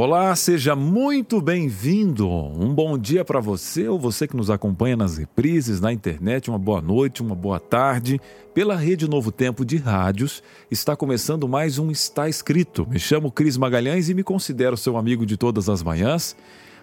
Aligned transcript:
Olá, 0.00 0.36
seja 0.36 0.76
muito 0.76 1.40
bem-vindo. 1.40 2.30
Um 2.30 2.72
bom 2.72 2.96
dia 2.96 3.24
para 3.24 3.40
você 3.40 3.88
ou 3.88 3.98
você 3.98 4.28
que 4.28 4.36
nos 4.36 4.48
acompanha 4.48 4.96
nas 4.96 5.18
reprises, 5.18 5.80
na 5.80 5.92
internet. 5.92 6.48
Uma 6.48 6.58
boa 6.58 6.80
noite, 6.80 7.20
uma 7.20 7.34
boa 7.34 7.58
tarde. 7.58 8.20
Pela 8.54 8.76
Rede 8.76 9.10
Novo 9.10 9.32
Tempo 9.32 9.64
de 9.64 9.76
Rádios, 9.76 10.40
está 10.70 10.94
começando 10.94 11.48
mais 11.48 11.80
um 11.80 11.90
Está 11.90 12.28
Escrito. 12.28 12.86
Me 12.88 13.00
chamo 13.00 13.32
Cris 13.32 13.56
Magalhães 13.56 14.08
e 14.08 14.14
me 14.14 14.22
considero 14.22 14.76
seu 14.76 14.96
amigo 14.96 15.26
de 15.26 15.36
todas 15.36 15.68
as 15.68 15.82
manhãs. 15.82 16.36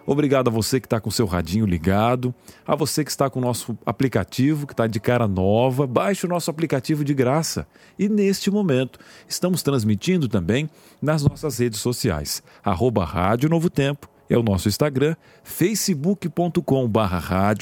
Obrigado 0.05 0.50
a 0.50 0.52
você 0.52 0.80
que 0.80 0.86
está 0.86 1.00
com 1.00 1.09
seu 1.09 1.26
radinho 1.26 1.66
ligado, 1.66 2.34
a 2.66 2.76
você 2.76 3.04
que 3.04 3.09
está 3.09 3.30
com 3.30 3.40
o 3.40 3.41
nosso 3.41 3.77
aplicativo, 3.86 4.68
que 4.68 4.73
está 4.73 4.86
de 4.86 5.00
cara 5.00 5.28
nova. 5.28 5.88
Baixe 5.88 6.26
o 6.26 6.30
nosso 6.30 6.52
aplicativo 6.52 7.04
de 7.04 7.14
graça. 7.14 7.68
E 7.98 8.08
neste 8.08 8.52
momento, 8.52 9.00
estamos 9.28 9.64
transmitindo 9.64 10.28
também 10.28 10.70
nas 11.02 11.23
nossas 11.23 11.58
redes 11.58 11.80
sociais. 11.80 12.44
Arroba 12.64 13.04
Rádio 13.04 13.50
Novo 13.50 13.70
Tempo 13.70 14.08
é 14.30 14.38
o 14.38 14.44
nosso 14.44 14.68
Instagram, 14.68 15.16
facebook.com 15.44 16.88
barra 16.88 17.53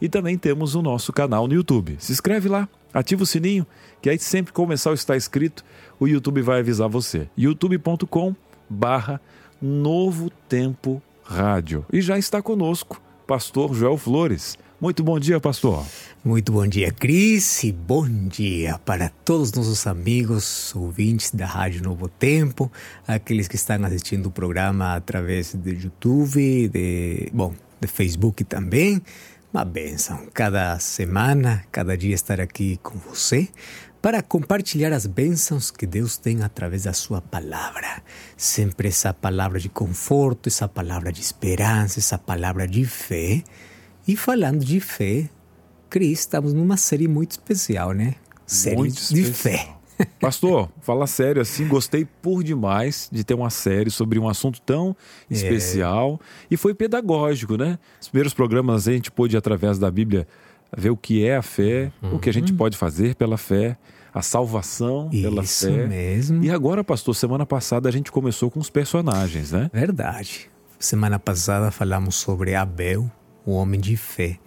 e 0.00 0.08
também 0.08 0.36
temos 0.36 0.74
o 0.74 0.82
nosso 0.82 1.12
canal 1.12 1.48
no 1.48 1.54
YouTube. 1.54 1.96
Se 1.98 2.12
inscreve 2.12 2.48
lá, 2.48 2.68
ativa 2.92 3.22
o 3.22 3.26
sininho, 3.26 3.66
que 4.02 4.10
aí 4.10 4.18
sempre 4.18 4.52
que 4.52 4.56
começar 4.56 4.90
o 4.90 4.94
Está 4.94 5.16
Escrito, 5.16 5.64
o 5.98 6.06
YouTube 6.06 6.42
vai 6.42 6.60
avisar 6.60 6.88
você. 6.88 7.28
youtube.com 7.36 8.34
Novo 9.60 10.30
Tempo 10.48 11.02
Rádio. 11.24 11.84
E 11.92 12.00
já 12.00 12.18
está 12.18 12.42
conosco, 12.42 13.00
pastor 13.26 13.74
Joel 13.74 13.96
Flores. 13.96 14.56
Muito 14.80 15.02
bom 15.02 15.18
dia, 15.18 15.40
pastor. 15.40 15.84
Muito 16.22 16.52
bom 16.52 16.66
dia, 16.66 16.92
Cris, 16.92 17.64
e 17.64 17.72
bom 17.72 18.06
dia 18.08 18.78
para 18.84 19.08
todos 19.08 19.48
os 19.48 19.54
nossos 19.54 19.86
amigos, 19.86 20.74
ouvintes 20.74 21.30
da 21.30 21.46
Rádio 21.46 21.82
Novo 21.82 22.08
Tempo, 22.08 22.70
aqueles 23.06 23.48
que 23.48 23.56
estão 23.56 23.82
assistindo 23.84 24.26
o 24.26 24.30
programa 24.30 24.94
através 24.94 25.54
do 25.54 25.70
YouTube, 25.70 26.68
de, 26.68 27.30
bom, 27.32 27.54
de 27.80 27.88
Facebook 27.88 28.44
também. 28.44 29.00
Uma 29.52 29.64
benção. 29.64 30.26
Cada 30.34 30.78
semana, 30.80 31.64
cada 31.70 31.96
dia 31.96 32.14
estar 32.14 32.40
aqui 32.40 32.78
com 32.82 32.98
você 32.98 33.48
para 34.04 34.20
compartilhar 34.20 34.92
as 34.92 35.06
bênçãos 35.06 35.70
que 35.70 35.86
Deus 35.86 36.18
tem 36.18 36.42
através 36.42 36.82
da 36.82 36.92
Sua 36.92 37.22
palavra. 37.22 38.02
Sempre 38.36 38.88
essa 38.88 39.14
palavra 39.14 39.58
de 39.58 39.70
conforto, 39.70 40.46
essa 40.46 40.68
palavra 40.68 41.10
de 41.10 41.22
esperança, 41.22 42.00
essa 42.00 42.18
palavra 42.18 42.68
de 42.68 42.84
fé. 42.84 43.42
E 44.06 44.14
falando 44.14 44.62
de 44.62 44.78
fé, 44.78 45.30
Cris, 45.88 46.18
estamos 46.20 46.52
numa 46.52 46.76
série 46.76 47.08
muito 47.08 47.30
especial, 47.30 47.92
né? 47.92 48.16
Série 48.46 48.76
muito 48.76 48.92
de 48.92 49.22
especial. 49.22 49.32
fé. 49.96 50.06
Pastor, 50.20 50.68
fala 50.82 51.06
sério 51.06 51.40
assim, 51.40 51.66
gostei 51.66 52.04
por 52.04 52.44
demais 52.44 53.08
de 53.10 53.24
ter 53.24 53.32
uma 53.32 53.48
série 53.48 53.90
sobre 53.90 54.18
um 54.18 54.28
assunto 54.28 54.60
tão 54.60 54.94
É. 55.30 55.34
especial 55.34 56.20
e 56.50 56.58
foi 56.58 56.74
pedagógico, 56.74 57.56
né? 57.56 57.78
Os 58.02 58.08
primeiros 58.08 58.34
programas 58.34 58.86
a 58.86 58.92
gente 58.92 59.10
pôde, 59.10 59.34
através 59.34 59.78
da 59.78 59.90
Bíblia, 59.90 60.28
ver 60.76 60.90
o 60.90 60.96
que 60.96 61.24
é 61.24 61.36
a 61.36 61.42
fé, 61.42 61.92
o 62.02 62.18
que 62.18 62.28
a 62.28 62.32
gente 62.32 62.52
pode 62.52 62.76
fazer 62.76 63.14
pela 63.14 63.36
fé, 63.38 63.76
a 64.12 64.22
salvação 64.22 65.08
pela 65.10 65.36
Uhum. 65.36 65.42
Isso 65.42 65.66
fé. 65.66 65.86
mesmo. 65.86 66.44
E 66.44 66.50
agora, 66.50 66.82
pastor, 66.84 67.14
semana 67.14 67.44
passada 67.46 67.88
a 67.88 67.92
gente 67.92 68.10
começou 68.12 68.50
com 68.50 68.60
os 68.60 68.70
personagens, 68.70 69.52
né? 69.52 69.70
Verdade. 69.72 70.50
Semana 70.78 71.18
passada 71.18 71.70
falamos 71.70 72.14
sobre 72.16 72.54
Abel, 72.54 73.10
o 73.46 73.52
homem 73.52 73.80
de 73.80 73.96
fé. 73.96 74.38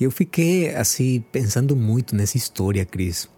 E 0.00 0.04
eu 0.04 0.10
fiquei 0.10 0.74
assim 0.74 1.24
pensando 1.32 1.74
muito 1.76 2.14
nessa 2.14 2.36
história, 2.36 2.84
Cris, 2.84 3.28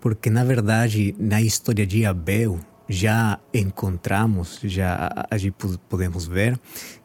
porque 0.00 0.30
na 0.30 0.44
verdade 0.44 1.14
na 1.18 1.40
história 1.42 1.86
de 1.86 2.04
Abel 2.06 2.58
já 2.88 3.38
encontramos, 3.52 4.60
já 4.62 5.10
a 5.30 5.36
gente 5.36 5.54
podemos 5.88 6.26
ver 6.26 6.58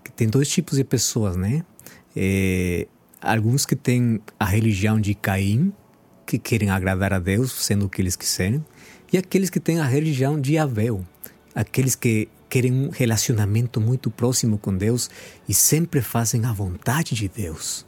que 0.03 0.11
tem 0.11 0.27
dois 0.27 0.47
tipos 0.47 0.77
de 0.77 0.83
pessoas, 0.83 1.35
né? 1.35 1.63
É, 2.15 2.87
alguns 3.21 3.65
que 3.65 3.75
têm 3.75 4.19
a 4.39 4.45
religião 4.45 4.99
de 4.99 5.13
Caim, 5.13 5.71
que 6.25 6.39
querem 6.39 6.69
agradar 6.69 7.13
a 7.13 7.19
Deus, 7.19 7.51
sendo 7.51 7.85
o 7.85 7.89
que 7.89 8.01
eles 8.01 8.15
quiserem, 8.15 8.63
e 9.13 9.17
aqueles 9.17 9.49
que 9.49 9.59
têm 9.59 9.79
a 9.79 9.85
religião 9.85 10.39
de 10.39 10.57
Abel, 10.57 11.05
aqueles 11.53 11.95
que 11.95 12.27
querem 12.49 12.71
um 12.71 12.89
relacionamento 12.89 13.79
muito 13.79 14.09
próximo 14.09 14.57
com 14.57 14.75
Deus 14.75 15.09
e 15.47 15.53
sempre 15.53 16.01
fazem 16.01 16.45
a 16.45 16.51
vontade 16.51 17.15
de 17.15 17.27
Deus. 17.27 17.85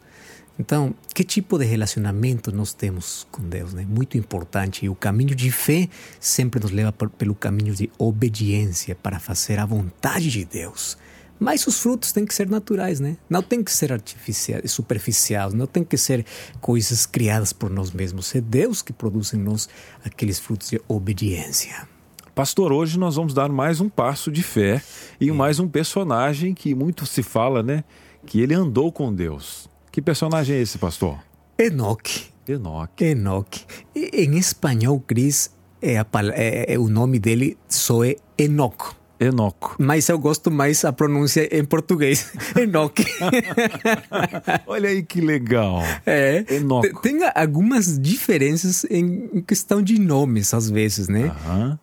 Então, 0.58 0.94
que 1.16 1.24
tipo 1.24 1.58
de 1.58 1.66
relacionamento 1.66 2.52
nós 2.52 2.74
temos 2.74 3.28
com 3.32 3.42
Deus? 3.42 3.74
Né? 3.74 3.86
Muito 3.90 4.18
importante. 4.18 4.86
E 4.86 4.90
o 4.90 4.96
caminho 4.96 5.36
de 5.36 5.52
fé 5.52 5.90
sempre 6.20 6.60
nos 6.60 6.72
leva 6.72 6.92
por, 6.92 7.10
pelo 7.10 7.34
caminho 7.34 7.74
de 7.74 7.90
obediência 7.98 8.94
para 8.94 9.20
fazer 9.20 9.58
a 9.60 9.66
vontade 9.66 10.30
de 10.30 10.46
Deus. 10.46 10.98
Mas 11.40 11.66
os 11.68 11.80
frutos 11.80 12.12
têm 12.12 12.26
que 12.26 12.34
ser 12.34 12.50
naturais, 12.50 13.00
né? 13.00 13.18
Não 13.30 13.42
tem 13.42 13.64
que 13.64 13.72
ser 13.72 13.92
artificiais, 13.92 14.72
superficiais, 14.72 15.54
não 15.54 15.68
tem 15.68 15.84
que 15.84 15.98
ser 15.98 16.26
coisas 16.62 17.06
criadas 17.06 17.52
por 17.52 17.70
nós 17.70 17.92
mesmos. 17.92 18.34
É 18.36 18.42
Deus 18.42 18.82
que 18.82 18.94
produz 18.94 19.34
em 19.34 19.38
nós 19.38 19.68
aqueles 20.06 20.40
frutos 20.40 20.70
de 20.70 20.82
obediência. 20.88 21.88
Pastor, 22.34 22.72
hoje 22.72 22.98
nós 22.98 23.16
vamos 23.16 23.34
dar 23.34 23.50
mais 23.50 23.80
um 23.80 23.90
passo 23.90 24.32
de 24.32 24.42
fé 24.42 24.82
e 25.22 25.32
mais 25.32 25.60
um 25.60 25.68
personagem 25.68 26.54
que 26.54 26.74
muito 26.74 27.06
se 27.06 27.22
fala, 27.22 27.62
né? 27.62 27.84
Que 28.26 28.42
ele 28.42 28.54
andou 28.56 28.92
com 28.92 29.14
Deus. 29.14 29.70
Que 29.92 30.02
personagem 30.02 30.56
é 30.56 30.62
esse, 30.62 30.78
pastor? 30.78 31.20
Enoque. 31.58 32.26
Enoque. 32.48 33.04
Enoque. 33.06 33.66
Em 33.96 34.38
espanhol, 34.38 35.00
Cris, 35.00 35.52
é 35.82 35.96
é- 35.96 36.74
é- 36.74 36.80
o 36.80 36.90
nome 36.90 37.20
dele 37.20 37.58
só 37.70 38.04
é 38.04 38.16
Enoco. 38.38 38.96
Enoco. 39.20 39.76
Mas 39.80 40.10
eu 40.10 40.18
gosto 40.20 40.52
mais 40.52 40.84
a 40.84 40.92
pronúncia 40.92 41.48
em 41.56 41.64
português. 41.64 42.32
Enoque. 42.60 43.06
Olha 44.68 44.90
aí 44.90 45.04
que 45.04 45.22
legal. 45.22 45.82
É. 46.06 46.44
Enoco. 46.56 47.02
Tem- 47.02 47.20
algumas 47.36 47.98
diferenças 48.00 48.86
em 48.90 49.42
questão 49.48 49.82
de 49.82 50.00
nomes, 50.00 50.54
às 50.54 50.70
vezes, 50.70 51.08
né? 51.08 51.32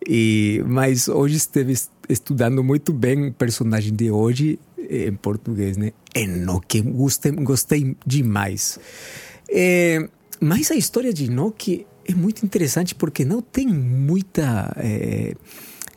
E, 0.07 0.61
mas 0.67 1.07
hoje 1.07 1.37
esteve 1.37 1.73
es- 1.73 1.89
estudando 2.09 2.63
muito 2.63 2.93
bem 2.93 3.27
o 3.29 3.33
personagem 3.33 3.93
de 3.95 4.11
hoje 4.11 4.59
eh, 4.77 5.07
em 5.07 5.13
português, 5.13 5.77
né? 5.77 5.91
Enoque, 6.13 6.81
gostei, 6.81 7.31
gostei 7.31 7.95
demais. 8.05 8.77
É, 9.49 10.07
mas 10.39 10.69
a 10.71 10.75
história 10.75 11.13
de 11.13 11.25
Enoque 11.25 11.85
é 12.07 12.13
muito 12.13 12.45
interessante 12.45 12.93
porque 12.93 13.23
não 13.25 13.41
tem 13.41 13.67
muita... 13.67 14.73
é, 14.77 15.33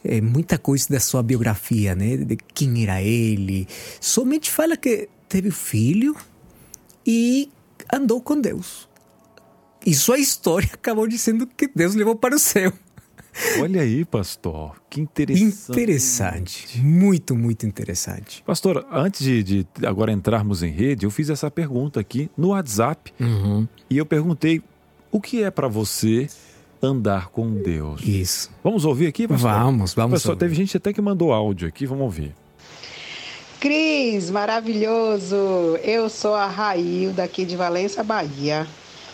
é, 0.04 0.20
muita 0.20 0.58
coisa 0.58 0.86
da 0.90 1.00
sua 1.00 1.22
biografia, 1.22 1.94
né? 1.94 2.16
De 2.18 2.36
quem 2.36 2.82
era 2.82 3.02
ele. 3.02 3.66
Somente 4.00 4.50
fala 4.50 4.76
que 4.76 5.08
teve 5.28 5.50
filho 5.50 6.14
e 7.06 7.50
andou 7.92 8.20
com 8.20 8.40
Deus. 8.40 8.88
E 9.84 9.94
sua 9.94 10.18
história 10.18 10.68
acabou 10.74 11.08
dizendo 11.08 11.46
que 11.46 11.68
Deus 11.74 11.94
levou 11.94 12.14
para 12.14 12.36
o 12.36 12.38
céu. 12.38 12.72
Olha 13.58 13.82
aí, 13.82 14.04
pastor. 14.04 14.76
Que 14.88 15.00
interessante. 15.00 15.70
Interessante. 15.72 16.80
Muito, 16.80 17.34
muito 17.34 17.66
interessante. 17.66 18.42
Pastor, 18.46 18.86
antes 18.92 19.24
de, 19.24 19.42
de 19.42 19.66
agora 19.84 20.12
entrarmos 20.12 20.62
em 20.62 20.70
rede, 20.70 21.04
eu 21.04 21.10
fiz 21.10 21.28
essa 21.30 21.50
pergunta 21.50 21.98
aqui 21.98 22.30
no 22.36 22.48
WhatsApp 22.48 23.12
e 23.90 23.98
eu 23.98 24.06
perguntei 24.06 24.62
o 25.10 25.20
que 25.20 25.42
é 25.42 25.50
para 25.50 25.66
você 25.66 26.28
andar 26.84 27.28
com 27.28 27.50
Deus. 27.50 28.00
Isso. 28.02 28.50
Vamos 28.62 28.84
ouvir 28.84 29.06
aqui, 29.06 29.26
pastor? 29.26 29.50
Vamos, 29.50 29.94
vamos 29.94 30.20
Pessoal, 30.20 30.32
ouvir. 30.34 30.40
teve 30.40 30.54
gente 30.54 30.76
até 30.76 30.92
que 30.92 31.00
mandou 31.00 31.32
áudio 31.32 31.68
aqui, 31.68 31.86
vamos 31.86 32.04
ouvir. 32.04 32.34
Cris, 33.60 34.30
maravilhoso! 34.30 35.36
Eu 35.82 36.08
sou 36.10 36.34
a 36.34 36.46
Rail, 36.46 37.12
daqui 37.12 37.44
de 37.44 37.56
Valença, 37.56 38.02
Bahia. 38.02 38.66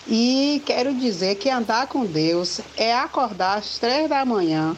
E 0.09 0.61
quero 0.67 0.93
dizer 0.95 1.37
que 1.37 1.49
andar 1.49 1.87
com 1.87 2.05
Deus 2.05 2.61
é 2.77 2.93
acordar 2.93 3.59
às 3.59 3.79
três 3.79 4.09
da 4.09 4.25
manhã, 4.25 4.77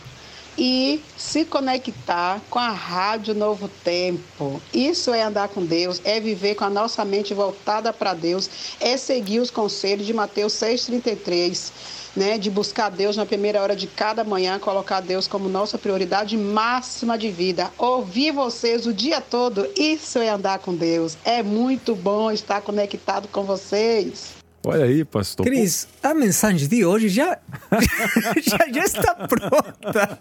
e 0.56 1.00
se 1.17 1.45
conectar 1.45 2.41
com 2.50 2.59
a 2.59 2.71
Rádio 2.71 3.35
Novo 3.35 3.69
Tempo. 3.83 4.61
Isso 4.73 5.12
é 5.12 5.23
andar 5.23 5.49
com 5.49 5.65
Deus, 5.65 6.00
é 6.05 6.21
viver 6.21 6.55
com 6.55 6.65
a 6.65 6.71
nossa 6.71 7.05
mente 7.05 7.33
voltada 7.33 7.93
para 7.93 8.15
Deus, 8.15 8.50
é 8.81 8.97
seguir 8.97 9.41
os 9.41 9.50
conselhos 9.50 10.06
de 10.06 10.12
Mateus 10.12 10.53
6,33. 10.55 11.73
Né, 12.14 12.37
de 12.37 12.50
buscar 12.50 12.91
Deus 12.91 13.17
na 13.17 13.25
primeira 13.25 13.62
hora 13.62 13.75
de 13.75 13.87
cada 13.87 14.23
manhã, 14.23 14.59
colocar 14.59 15.00
Deus 15.00 15.26
como 15.26 15.49
nossa 15.49 15.79
prioridade 15.79 16.37
máxima 16.37 17.17
de 17.17 17.31
vida. 17.31 17.70
Ouvir 17.79 18.32
vocês 18.32 18.87
o 18.87 18.93
dia 18.93 19.19
todo, 19.19 19.67
isso 19.75 20.19
é 20.19 20.29
andar 20.29 20.59
com 20.59 20.75
Deus. 20.75 21.17
É 21.25 21.43
muito 21.43 21.94
bom 21.94 22.31
estar 22.31 22.61
conectado 22.61 23.29
com 23.29 23.44
vocês. 23.44 24.42
Olha 24.64 24.85
aí, 24.85 25.05
pastor. 25.05 25.44
Cris, 25.44 25.88
a 26.03 26.14
mensagem 26.14 26.69
de 26.69 26.85
hoje 26.85 27.09
já, 27.09 27.37
já, 28.43 28.73
já, 28.73 28.85
está 28.85 29.14
pronta. 29.26 30.19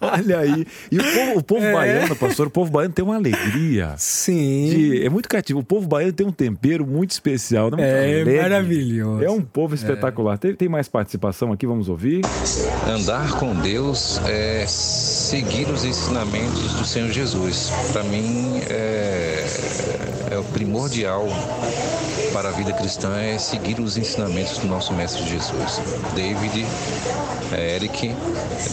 Olha 0.00 0.38
aí. 0.38 0.66
E 0.90 0.98
o 0.98 1.02
povo, 1.02 1.38
o 1.38 1.42
povo 1.42 1.64
é. 1.64 1.72
baiano, 1.72 2.14
pastor, 2.16 2.46
o 2.46 2.50
povo 2.50 2.70
baiano 2.70 2.94
tem 2.94 3.04
uma 3.04 3.16
alegria. 3.16 3.94
Sim. 3.96 4.70
De, 4.70 5.04
é 5.04 5.08
muito 5.08 5.28
cativo. 5.28 5.58
O 5.58 5.64
povo 5.64 5.88
baiano 5.88 6.12
tem 6.12 6.24
um 6.24 6.32
tempero 6.32 6.86
muito 6.86 7.10
especial. 7.10 7.70
Né? 7.70 7.82
é 7.82 8.20
alegre. 8.20 8.40
maravilhoso. 8.40 9.24
É 9.24 9.30
um 9.30 9.42
povo 9.42 9.74
espetacular. 9.74 10.34
É. 10.34 10.38
Tem, 10.38 10.54
tem 10.54 10.68
mais 10.68 10.86
participação 10.86 11.52
aqui, 11.52 11.66
vamos 11.66 11.88
ouvir. 11.88 12.20
Andar 12.88 13.32
com 13.32 13.52
Deus 13.54 14.20
é 14.26 14.64
seguir 14.66 15.68
os 15.68 15.84
ensinamentos 15.84 16.74
do 16.74 16.84
Senhor 16.84 17.10
Jesus. 17.10 17.70
Para 17.92 18.04
mim, 18.04 18.60
é, 18.70 19.44
é 20.30 20.38
o 20.38 20.44
primordial 20.44 21.26
para 22.36 22.50
a 22.50 22.52
vida 22.52 22.70
cristã 22.70 23.16
é 23.16 23.38
seguir 23.38 23.80
os 23.80 23.96
ensinamentos 23.96 24.58
do 24.58 24.66
nosso 24.66 24.92
Mestre 24.92 25.24
Jesus. 25.26 25.80
David 26.14 26.66
é, 27.50 27.76
Eric, 27.76 28.14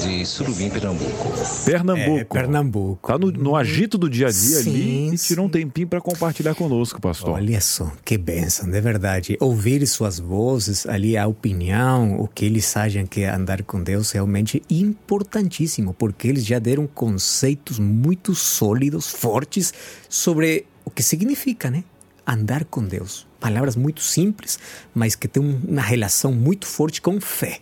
de 0.04 0.26
Surubim, 0.26 0.70
Pernambuco. 0.70 1.32
Pernambuco. 1.64 2.20
É, 2.20 2.24
Pernambuco. 2.26 3.08
Tá 3.08 3.18
no, 3.18 3.32
no, 3.32 3.56
agito 3.56 3.98
do 3.98 4.10
dia 4.10 4.28
a 4.28 4.32
dia 4.32 4.58
sim, 4.58 4.70
ali 4.70 5.14
e 5.14 5.18
tirou 5.18 5.46
um 5.46 5.50
tempinho 5.50 5.88
para 5.88 6.02
compartilhar 6.02 6.54
conosco, 6.56 7.00
pastor. 7.00 7.36
Olha 7.36 7.62
só, 7.62 7.90
que 8.04 8.18
bênção, 8.18 8.70
de 8.70 8.82
verdade. 8.82 9.38
Ouvir 9.40 9.88
suas 9.88 10.20
vozes 10.20 10.86
ali, 10.86 11.16
a 11.16 11.26
opinião, 11.26 12.20
o 12.20 12.28
que 12.28 12.44
eles 12.44 12.76
acham 12.76 13.06
que 13.06 13.22
é 13.22 13.30
andar 13.30 13.64
com 13.64 13.82
Deus, 13.82 14.12
realmente 14.12 14.62
importantíssimo, 14.70 15.94
porque 15.94 16.28
eles 16.28 16.46
já 16.46 16.60
deram 16.60 16.86
conceitos 16.86 17.80
muito 17.80 18.36
sólidos, 18.36 19.08
fortes, 19.08 19.74
sobre 20.10 20.66
o 20.84 20.92
que 20.92 21.02
significa, 21.02 21.72
né? 21.72 21.86
Andar 22.26 22.66
com 22.66 22.84
Deus 22.84 23.28
palavras 23.44 23.76
muito 23.76 24.00
simples, 24.00 24.58
mas 24.96 25.16
que 25.16 25.28
têm 25.28 25.44
uma 25.44 25.82
relação 25.82 26.32
muito 26.32 26.66
forte 26.66 27.02
com 27.02 27.20
fé. 27.20 27.60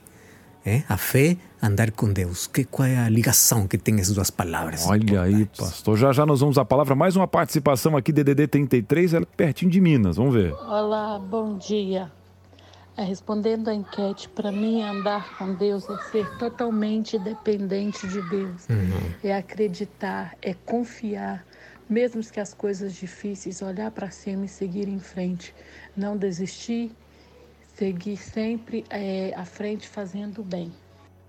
É? 0.64 0.84
A 0.88 0.96
fé, 0.96 1.38
andar 1.60 1.90
com 1.90 2.14
Deus. 2.14 2.46
Que, 2.46 2.64
qual 2.64 2.88
é 2.88 2.96
a 2.96 3.10
ligação 3.10 3.66
que 3.66 3.80
tem 3.80 4.00
essas 4.00 4.14
duas 4.14 4.30
palavras? 4.30 4.86
Olha 4.86 5.24
aí, 5.24 5.48
pastor. 5.58 5.98
Já 5.98 6.14
já 6.14 6.24
nós 6.24 6.40
vamos 6.40 6.60
à 6.60 6.64
palavra. 6.64 6.94
Mais 6.94 7.16
uma 7.16 7.28
participação 7.28 7.98
aqui, 7.98 8.12
DDD 8.12 8.48
33, 8.48 9.16
ela 9.16 9.24
é 9.24 9.36
pertinho 9.36 9.72
de 9.72 9.82
Minas. 9.82 10.18
Vamos 10.18 10.36
ver. 10.36 10.54
Olá, 10.54 11.18
bom 11.18 11.58
dia. 11.58 12.12
É, 12.96 13.04
respondendo 13.04 13.70
à 13.70 13.74
enquete, 13.74 14.30
para 14.30 14.52
mim, 14.52 14.84
andar 14.84 15.36
com 15.40 15.56
Deus 15.56 15.90
é 15.90 15.98
ser 16.12 16.38
totalmente 16.38 17.18
dependente 17.18 18.08
de 18.08 18.22
Deus. 18.30 18.68
Uhum. 18.70 19.12
É 19.24 19.36
acreditar, 19.36 20.36
é 20.44 20.54
confiar, 20.54 21.44
mesmo 21.92 22.24
que 22.24 22.40
as 22.40 22.54
coisas 22.54 22.96
difíceis, 22.96 23.62
olhar 23.62 23.92
para 23.92 24.10
cima 24.10 24.46
e 24.46 24.48
seguir 24.48 24.88
em 24.88 25.00
frente. 25.00 25.54
Não 25.96 26.16
desistir, 26.16 26.90
seguir 27.76 28.16
sempre 28.16 28.86
é, 28.90 29.34
à 29.36 29.44
frente 29.44 29.90
fazendo 29.90 30.42
bem. 30.42 30.72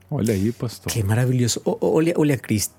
Olha 0.08 0.32
aí, 0.32 0.52
pastor. 0.52 0.92
Que 0.92 1.02
maravilhoso. 1.02 1.60
Olha, 1.64 2.14
olha, 2.16 2.38
Cris, 2.38 2.70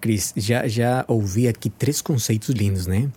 Cris 0.00 0.34
já, 0.36 0.66
já 0.66 1.04
ouvi 1.06 1.46
aqui 1.46 1.70
três 1.70 2.02
conceitos 2.02 2.48
lindos, 2.48 2.86
né? 2.86 3.08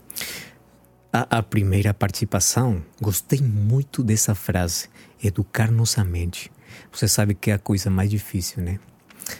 A, 1.11 1.39
a 1.39 1.43
primeira 1.43 1.93
participação, 1.93 2.83
gostei 3.01 3.41
muito 3.41 4.03
dessa 4.03 4.35
frase, 4.35 4.87
educar 5.23 5.71
nossa 5.71 6.03
mente. 6.03 6.51
Você 6.91 7.07
sabe 7.07 7.33
que 7.33 7.49
é 7.49 7.55
a 7.55 7.59
coisa 7.59 7.89
mais 7.89 8.09
difícil, 8.09 8.61
né? 8.61 8.79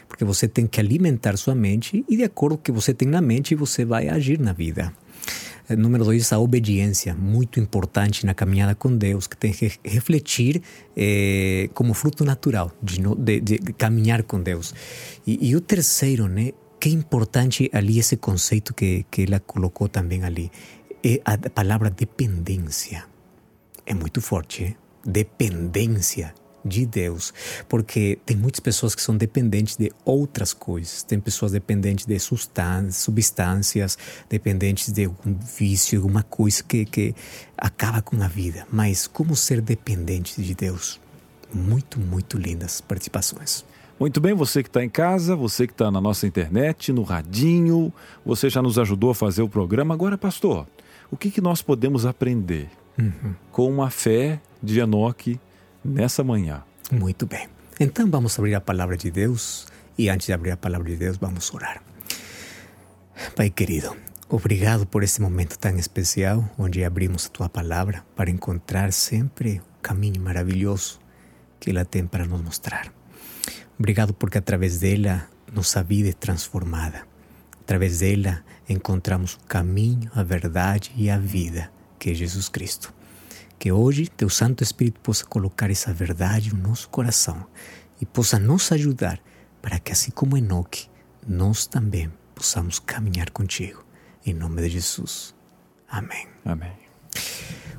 Porque 0.08 0.24
você 0.24 0.48
tem 0.48 0.68
que 0.68 0.80
alimentar 0.80 1.38
sua 1.38 1.56
mente 1.56 2.04
e, 2.08 2.18
de 2.18 2.24
acordo 2.24 2.56
com 2.56 2.62
o 2.62 2.64
que 2.64 2.72
você 2.72 2.94
tem 2.94 3.08
na 3.08 3.22
mente, 3.22 3.56
você 3.56 3.86
vai 3.86 4.10
agir 4.10 4.40
na 4.40 4.54
vida. 4.54 4.94
Eh, 5.70 5.76
número 5.76 6.04
dois, 6.04 6.32
a 6.34 6.40
obediência, 6.40 7.16
muito 7.16 7.60
importante 7.60 8.26
na 8.26 8.34
caminhada 8.34 8.76
com 8.76 8.96
Deus, 8.96 9.28
que 9.28 9.38
tem 9.38 9.52
que 9.52 9.72
refletir 9.84 10.62
eh, 10.96 11.70
como 11.74 11.94
fruto 11.94 12.26
natural 12.26 12.72
de, 12.82 13.02
de, 13.18 13.40
de, 13.40 13.74
caminhar 13.74 14.24
com 14.24 14.42
Deus. 14.42 14.74
E, 15.26 15.50
e, 15.50 15.56
o 15.56 15.62
terceiro, 15.62 16.28
né, 16.28 16.52
que 16.80 16.90
é 16.90 16.92
importante 16.92 17.70
ali 17.74 18.00
esse 18.00 18.18
conceito 18.18 18.74
que, 18.74 19.06
que 19.10 19.24
ela 19.24 19.40
colocou 19.40 19.88
também 19.88 20.24
ali, 20.24 20.52
é 21.04 21.22
a 21.26 21.38
palavra 21.50 21.90
dependência. 21.90 23.06
É 23.86 23.94
muito 23.94 24.22
forte, 24.22 24.64
hein? 24.64 24.76
dependência 25.04 26.34
de 26.64 26.86
Deus, 26.86 27.34
porque 27.68 28.20
tem 28.26 28.38
muitas 28.38 28.60
pessoas 28.60 28.96
que 28.96 29.02
são 29.02 29.16
dependentes 29.16 29.76
de 29.76 29.92
outras 30.06 30.54
coisas, 30.54 31.04
tem 31.04 31.20
pessoas 31.20 31.52
dependentes 31.52 32.06
de 32.06 32.18
substâncias, 32.92 33.98
dependentes 34.30 34.92
de 34.92 35.06
algum 35.06 35.34
vício, 35.34 36.00
alguma 36.00 36.24
coisa 36.24 36.64
que, 36.64 36.86
que 36.86 37.16
acaba 37.58 38.02
com 38.02 38.22
a 38.22 38.28
vida. 38.28 38.66
Mas 38.72 39.08
como 39.08 39.36
ser 39.36 39.62
dependente 39.62 40.42
de 40.42 40.54
Deus? 40.54 41.00
Muito, 41.54 42.00
muito 42.00 42.38
lindas 42.38 42.80
participações. 42.80 43.66
Muito 44.00 44.20
bem, 44.20 44.34
você 44.34 44.64
que 44.64 44.70
está 44.70 44.84
em 44.84 44.90
casa, 44.90 45.36
você 45.36 45.68
que 45.68 45.74
está 45.74 45.92
na 45.92 46.02
nossa 46.02 46.26
internet, 46.26 46.92
no 46.92 47.04
radinho, 47.04 47.94
você 48.26 48.50
já 48.50 48.60
nos 48.62 48.80
ajudou 48.80 49.12
a 49.12 49.16
fazer 49.16 49.44
o 49.44 49.50
programa. 49.50 49.94
Agora, 49.94 50.18
pastor, 50.18 50.66
o 51.12 51.18
que, 51.18 51.30
que 51.30 51.40
nós 51.40 51.62
podemos 51.62 52.06
aprender 52.06 52.68
uhum. 52.98 53.36
com 53.52 53.84
a 53.84 53.92
fé 53.92 54.42
de 54.64 54.80
Enoque 54.80 55.40
nessa 55.84 56.24
manhã. 56.24 56.64
Muito 56.92 57.26
bem. 57.26 57.48
Então 57.80 58.10
vamos 58.10 58.38
abrir 58.38 58.56
a 58.56 58.62
palavra 58.62 58.98
de 58.98 59.10
Deus 59.10 59.68
e 59.98 60.10
antes 60.10 60.28
de 60.28 60.34
abrir 60.34 60.52
a 60.52 60.58
palavra 60.58 60.90
de 60.90 60.96
Deus, 60.96 61.18
vamos 61.18 61.54
orar. 61.54 61.82
Pai 63.36 63.50
querido, 63.50 63.96
obrigado 64.30 64.86
por 64.86 65.04
esse 65.04 65.22
momento 65.22 65.58
tão 65.58 65.78
especial 65.78 66.50
onde 66.58 66.84
abrimos 66.84 67.26
a 67.26 67.30
tua 67.30 67.50
palavra 67.50 68.04
para 68.16 68.30
encontrar 68.30 68.92
sempre 68.94 69.62
o 69.78 69.82
caminho 69.82 70.22
maravilhoso 70.22 71.00
que 71.60 71.70
ela 71.70 71.86
tem 71.86 72.06
para 72.06 72.26
nos 72.26 72.42
mostrar. 72.42 72.92
Obrigado 73.78 74.14
porque 74.14 74.38
através 74.38 74.80
dela 74.80 75.28
nossa 75.54 75.84
vida 75.84 76.10
é 76.10 76.14
transformada. 76.14 77.04
Através 77.62 78.00
dela 78.00 78.44
encontramos 78.68 79.34
o 79.34 79.40
caminho, 79.48 80.10
a 80.16 80.24
verdade 80.24 80.92
e 80.96 81.10
a 81.10 81.18
vida, 81.18 81.72
que 82.00 82.12
é 82.12 82.14
Jesus 82.14 82.48
Cristo. 82.50 82.94
Que 83.62 83.72
hoje 83.72 84.08
Teu 84.08 84.28
Santo 84.28 84.64
Espírito 84.64 85.00
possa 85.02 85.24
colocar 85.24 85.70
essa 85.70 85.94
verdade 85.94 86.52
no 86.52 86.70
nosso 86.70 86.90
coração 86.90 87.46
e 88.02 88.08
possa 88.08 88.40
nos 88.40 88.72
ajudar 88.72 89.22
para 89.62 89.78
que, 89.78 89.92
assim 89.92 90.10
como 90.10 90.36
Enoque, 90.36 90.88
nós 91.28 91.68
também 91.68 92.12
possamos 92.34 92.80
caminhar 92.80 93.30
contigo. 93.30 93.86
Em 94.26 94.34
nome 94.34 94.64
de 94.64 94.70
Jesus. 94.70 95.36
Amém. 95.88 96.28
Amém. 96.44 96.72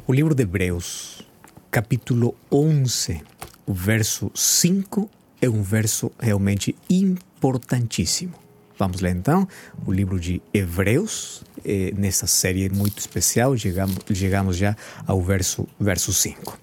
O 0.06 0.12
livro 0.12 0.36
de 0.36 0.44
Hebreus, 0.44 1.26
capítulo 1.68 2.36
11, 2.48 3.20
o 3.66 3.74
verso 3.74 4.30
5, 4.36 5.10
é 5.40 5.48
um 5.48 5.64
verso 5.64 6.12
realmente 6.16 6.76
importantíssimo. 6.88 8.41
Vamos 8.82 9.00
ler 9.00 9.14
então 9.14 9.46
o 9.86 9.92
livro 9.92 10.18
de 10.18 10.42
Hebreus, 10.52 11.44
eh, 11.64 11.92
nessa 11.96 12.26
série 12.26 12.68
muito 12.68 12.98
especial, 12.98 13.56
chegamos, 13.56 13.98
chegamos 14.12 14.56
já 14.56 14.76
ao 15.06 15.22
verso, 15.22 15.68
verso 15.78 16.12
5. 16.12 16.58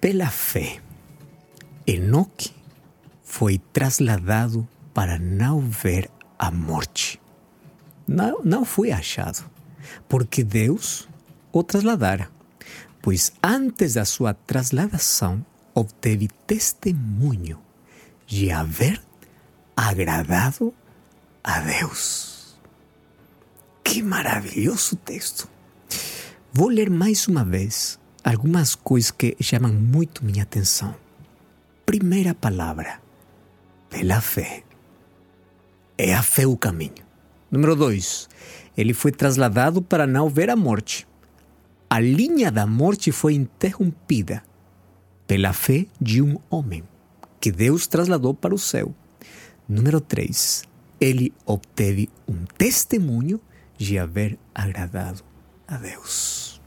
Pela 0.00 0.28
fé, 0.28 0.78
Enoque 1.84 2.52
foi 3.24 3.58
trasladado 3.72 4.64
para 4.94 5.18
não 5.18 5.58
ver 5.58 6.08
a 6.38 6.52
morte. 6.52 7.20
Não, 8.06 8.40
não 8.44 8.64
foi 8.64 8.92
achado, 8.92 9.44
porque 10.08 10.44
Deus 10.44 11.08
o 11.50 11.64
trasladara, 11.64 12.30
pois 13.02 13.32
antes 13.42 13.94
da 13.94 14.04
sua 14.04 14.34
trasladação 14.34 15.44
obteve 15.74 16.28
testemunho 16.46 17.58
de 18.24 18.52
haver 18.52 19.02
agradado 19.76 20.72
a 20.72 20.83
Deus. 21.84 22.56
Que 23.82 24.02
maravilhoso 24.02 24.96
texto! 24.96 25.48
Vou 26.52 26.68
ler 26.68 26.88
mais 26.88 27.28
uma 27.28 27.44
vez 27.44 27.98
algumas 28.22 28.74
coisas 28.74 29.10
que 29.10 29.36
chamam 29.40 29.72
muito 29.72 30.24
minha 30.24 30.42
atenção. 30.42 30.94
Primeira 31.84 32.34
palavra, 32.34 33.00
pela 33.90 34.20
fé. 34.20 34.62
É 35.98 36.14
a 36.14 36.22
fé 36.22 36.46
o 36.46 36.56
caminho. 36.56 37.04
Número 37.50 37.76
dois, 37.76 38.28
ele 38.76 38.94
foi 38.94 39.12
trasladado 39.12 39.82
para 39.82 40.06
não 40.06 40.28
ver 40.28 40.48
a 40.48 40.56
morte. 40.56 41.06
A 41.90 42.00
linha 42.00 42.50
da 42.50 42.66
morte 42.66 43.12
foi 43.12 43.34
interrompida 43.34 44.42
pela 45.26 45.52
fé 45.52 45.86
de 46.00 46.22
um 46.22 46.38
homem 46.48 46.82
que 47.40 47.52
Deus 47.52 47.86
trasladou 47.86 48.32
para 48.32 48.54
o 48.54 48.58
céu. 48.58 48.94
Número 49.68 50.00
3. 50.00 50.73
Ele 51.04 51.34
obteve 51.44 52.08
um 52.26 52.46
testemunho 52.56 53.38
de 53.76 53.98
haver 53.98 54.38
agradado 54.54 55.22
a 55.68 55.76
Deus. 55.76 56.62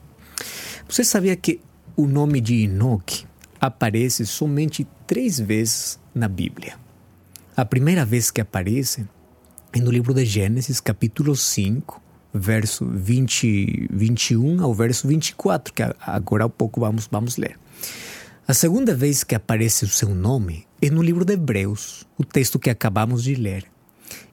Você 0.88 1.04
sabia 1.04 1.36
que 1.36 1.60
o 1.96 2.06
nome 2.06 2.40
de 2.40 2.66
Enoque 2.66 3.26
aparece 3.60 4.28
somente 4.28 4.88
três 5.08 5.40
vezes 5.40 6.00
na 6.14 6.28
Bíblia? 6.28 6.78
A 7.56 7.66
primeira 7.66 8.06
vez 8.06 8.30
que 8.30 8.40
aparece 8.40 9.08
é 9.74 9.80
no 9.80 9.90
livro 9.90 10.14
de 10.14 10.24
Gênesis, 10.24 10.80
capítulo 10.80 11.36
5, 11.36 12.00
verso 12.32 12.86
20, 12.86 13.88
21 13.90 14.64
ao 14.64 14.72
verso 14.72 15.08
24, 15.08 15.74
que 15.74 15.82
agora 16.00 16.46
há 16.46 16.50
pouco 16.50 16.80
vamos, 16.80 17.08
vamos 17.12 17.38
ler. 17.38 17.58
A 18.48 18.54
segunda 18.54 18.94
vez 18.94 19.24
que 19.24 19.34
aparece 19.34 19.84
o 19.84 19.90
seu 19.90 20.14
nome 20.14 20.68
é 20.80 20.92
no 20.92 21.02
livro 21.02 21.26
de 21.26 21.34
Hebreus, 21.34 22.06
o 22.20 22.24
texto 22.24 22.60
que 22.60 22.70
acabamos 22.70 23.24
de 23.24 23.34
ler. 23.34 23.66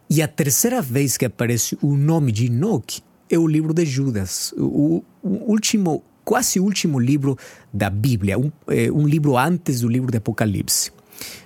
E 0.08 0.22
a 0.22 0.28
terceira 0.28 0.82
vez 0.82 1.16
que 1.16 1.24
aparece 1.24 1.78
o 1.82 1.96
nome 1.96 2.30
de 2.30 2.46
Enoque 2.46 3.02
é 3.30 3.38
o 3.38 3.46
livro 3.46 3.72
de 3.72 3.86
Judas, 3.86 4.52
o 4.56 5.02
último, 5.22 6.04
quase 6.24 6.60
último 6.60 6.98
livro 6.98 7.38
da 7.72 7.88
Bíblia, 7.88 8.38
um, 8.38 8.52
é, 8.68 8.90
um 8.92 9.06
livro 9.06 9.36
antes 9.36 9.80
do 9.80 9.88
livro 9.88 10.10
de 10.10 10.18
Apocalipse. 10.18 10.92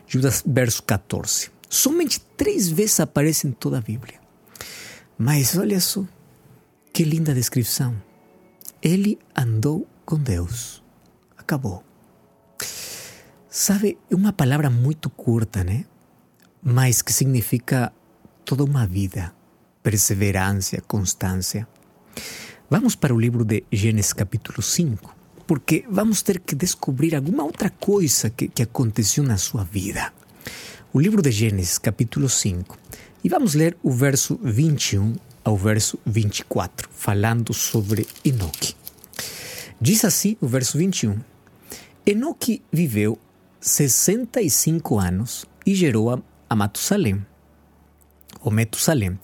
Judas, 0.07 0.43
verso 0.45 0.83
14. 0.83 1.51
Somente 1.69 2.21
três 2.37 2.69
vezes 2.69 2.99
aparece 2.99 3.47
em 3.47 3.53
toda 3.53 3.79
a 3.79 3.81
Bíblia. 3.81 4.19
Mas 5.17 5.57
olha 5.57 5.81
só, 5.81 6.05
que 6.93 7.05
linda 7.05 7.35
descrição. 7.35 7.95
Ele 8.83 9.19
andou 9.37 9.87
com 10.05 10.17
Deus. 10.17 10.83
Acabou. 11.37 11.85
Sabe, 13.49 13.99
é 14.11 14.15
uma 14.15 14.33
palavra 14.33 14.71
muito 14.71 15.11
curta, 15.11 15.63
né? 15.63 15.85
Mas 16.63 17.03
que 17.03 17.13
significa 17.13 17.93
toda 18.49 18.65
uma 18.65 18.87
vida, 18.87 19.31
perseverança, 19.83 20.81
constância. 20.81 21.69
Vamos 22.71 22.97
para 22.97 23.15
o 23.15 23.21
livro 23.21 23.45
de 23.45 23.63
Gênesis, 23.71 24.15
capítulo 24.15 24.63
5, 24.63 25.15
porque 25.47 25.85
vamos 25.87 26.23
ter 26.23 26.41
que 26.41 26.55
descobrir 26.55 27.15
alguma 27.15 27.45
outra 27.45 27.69
coisa 27.69 28.31
que, 28.31 28.49
que 28.49 28.63
aconteceu 28.63 29.23
na 29.23 29.37
sua 29.37 29.65
vida. 29.65 30.15
O 30.95 30.99
livro 30.99 31.21
de 31.21 31.31
Gênesis, 31.31 31.77
capítulo 31.77 32.27
5, 32.27 32.79
e 33.23 33.29
vamos 33.29 33.53
ler 33.53 33.77
o 33.83 33.91
verso 33.91 34.41
21 34.43 35.17
ao 35.45 35.55
verso 35.55 35.99
24, 36.07 36.89
falando 36.91 37.53
sobre 37.53 38.07
Enoque. 38.25 38.75
Diz 39.79 40.07
assim 40.07 40.39
o 40.41 40.47
verso 40.49 40.79
21. 40.79 41.21
Enoque 42.07 42.63
viveu 42.73 43.19
65 43.61 44.99
anos 44.99 45.45
e 45.67 45.75
gerou 45.75 46.09
a, 46.11 46.19
a 46.49 46.57
Matusalém. 46.57 47.23
O 48.49 48.51
Metusalém. 48.51 49.17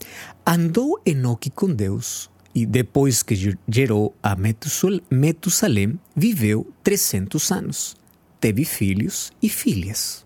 Andou 0.45 1.01
Enoque 1.03 1.49
com 1.49 1.73
Deus 1.73 2.29
e 2.53 2.63
depois 2.63 3.23
que 3.23 3.57
gerou 3.67 4.15
a 4.21 4.35
Metusalém, 4.35 5.99
viveu 6.15 6.71
300 6.83 7.51
anos. 7.51 7.97
Teve 8.39 8.63
filhos 8.63 9.31
e 9.41 9.49
filhas. 9.49 10.23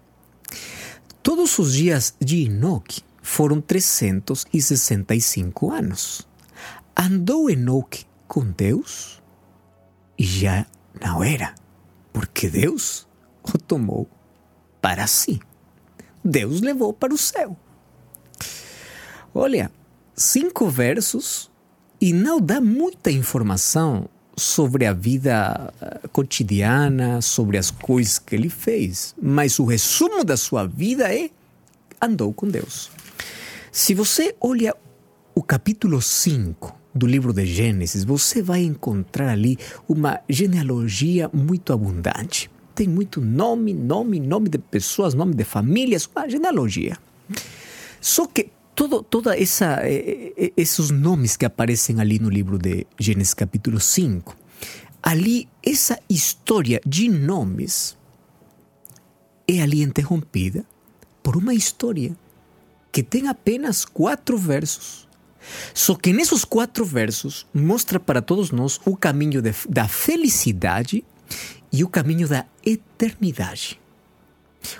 Todos 1.23 1.57
os 1.59 1.75
dias 1.75 2.13
de 2.19 2.43
Enoque 2.43 3.01
foram 3.21 3.61
365 3.61 5.71
anos. 5.71 6.27
Andou 6.93 7.49
Enoque 7.49 8.03
com 8.27 8.51
Deus 8.51 9.23
e 10.17 10.25
já 10.25 10.65
não 11.01 11.23
era, 11.23 11.55
porque 12.11 12.49
Deus 12.49 13.07
o 13.43 13.57
tomou 13.57 14.09
para 14.81 15.07
si. 15.07 15.39
Deus 16.21 16.59
levou 16.59 16.91
para 16.91 17.13
o 17.13 17.17
céu. 17.17 17.57
Olha, 19.41 19.71
cinco 20.13 20.67
versos 20.67 21.49
e 22.01 22.11
não 22.11 22.41
dá 22.41 22.59
muita 22.59 23.09
informação 23.09 24.09
sobre 24.35 24.85
a 24.85 24.91
vida 24.91 25.73
eh, 25.81 26.01
cotidiana, 26.11 27.21
sobre 27.21 27.57
as 27.57 27.71
coisas 27.71 28.19
que 28.19 28.35
ele 28.35 28.49
fez, 28.49 29.15
mas 29.21 29.57
o 29.57 29.63
resumo 29.63 30.25
da 30.25 30.35
sua 30.35 30.67
vida 30.67 31.15
é 31.15 31.29
andou 32.01 32.33
com 32.33 32.49
Deus. 32.49 32.91
Se 33.71 33.93
você 33.93 34.35
olha 34.41 34.75
o 35.33 35.41
capítulo 35.41 36.01
5 36.01 36.75
do 36.93 37.07
livro 37.07 37.31
de 37.31 37.45
Gênesis, 37.45 38.03
você 38.03 38.41
vai 38.41 38.63
encontrar 38.63 39.29
ali 39.29 39.57
uma 39.87 40.19
genealogia 40.27 41.29
muito 41.31 41.71
abundante. 41.71 42.51
Tem 42.75 42.89
muito 42.89 43.21
nome, 43.21 43.73
nome, 43.73 44.19
nome 44.19 44.49
de 44.49 44.57
pessoas, 44.57 45.13
nome 45.13 45.33
de 45.33 45.45
famílias, 45.45 46.09
uma 46.13 46.27
genealogia. 46.27 46.97
Só 48.01 48.25
que 48.25 48.49
todo, 48.79 49.03
toda 49.03 49.37
essa 49.37 49.81
eh, 49.83 50.31
eh, 50.37 50.53
esses 50.55 50.89
nomes 50.89 51.35
que 51.35 51.45
aparecem 51.45 51.99
ali 51.99 52.17
no 52.17 52.29
livro 52.29 52.57
de 52.57 52.87
Gênesis 52.97 53.33
capítulo 53.33 53.77
5, 53.77 54.33
ali 55.03 55.49
essa 55.61 55.99
história 56.09 56.79
de 56.85 57.09
nomes 57.09 57.97
é 59.45 59.61
ali 59.61 59.81
interrompida 59.81 60.63
por 61.21 61.35
uma 61.35 61.53
história 61.53 62.15
que 62.89 63.03
tem 63.03 63.27
apenas 63.27 63.83
quatro 63.83 64.37
versos. 64.37 65.09
Só 65.73 65.93
que 65.93 66.13
nesses 66.13 66.45
quatro 66.45 66.85
versos 66.85 67.45
mostra 67.53 67.99
para 67.99 68.21
todos 68.21 68.49
nós 68.49 68.79
o 68.85 68.95
caminho 68.95 69.41
de, 69.41 69.53
da 69.67 69.89
felicidade 69.89 71.03
e 71.69 71.83
o 71.83 71.89
caminho 71.89 72.29
da 72.29 72.45
eternidade. 72.65 73.77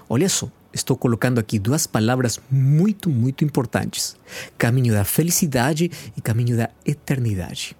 Olha 0.07 0.29
só, 0.29 0.49
estou 0.73 0.95
colocando 0.95 1.39
aqui 1.39 1.57
duas 1.59 1.88
palavras 1.88 2.39
muito, 2.49 3.09
muito 3.09 3.43
importantes: 3.43 4.15
caminho 4.57 4.93
da 4.93 5.03
felicidade 5.03 5.91
e 6.15 6.21
caminho 6.21 6.57
da 6.57 6.69
eternidade. 6.85 7.75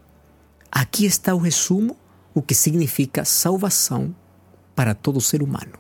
Aqui 0.72 1.06
está 1.06 1.34
o 1.34 1.40
resumo, 1.40 1.98
o 2.34 2.42
que 2.42 2.54
significa 2.54 3.26
salvação 3.26 4.16
para 4.76 4.94
todo 4.94 5.20
ser 5.20 5.42
humano. 5.42 5.74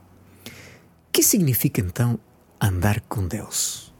O 0.46 1.12
que 1.12 1.24
significa 1.24 1.82
então 1.82 2.20
andar 2.60 3.02
com 3.02 3.28
Deus? 3.28 3.94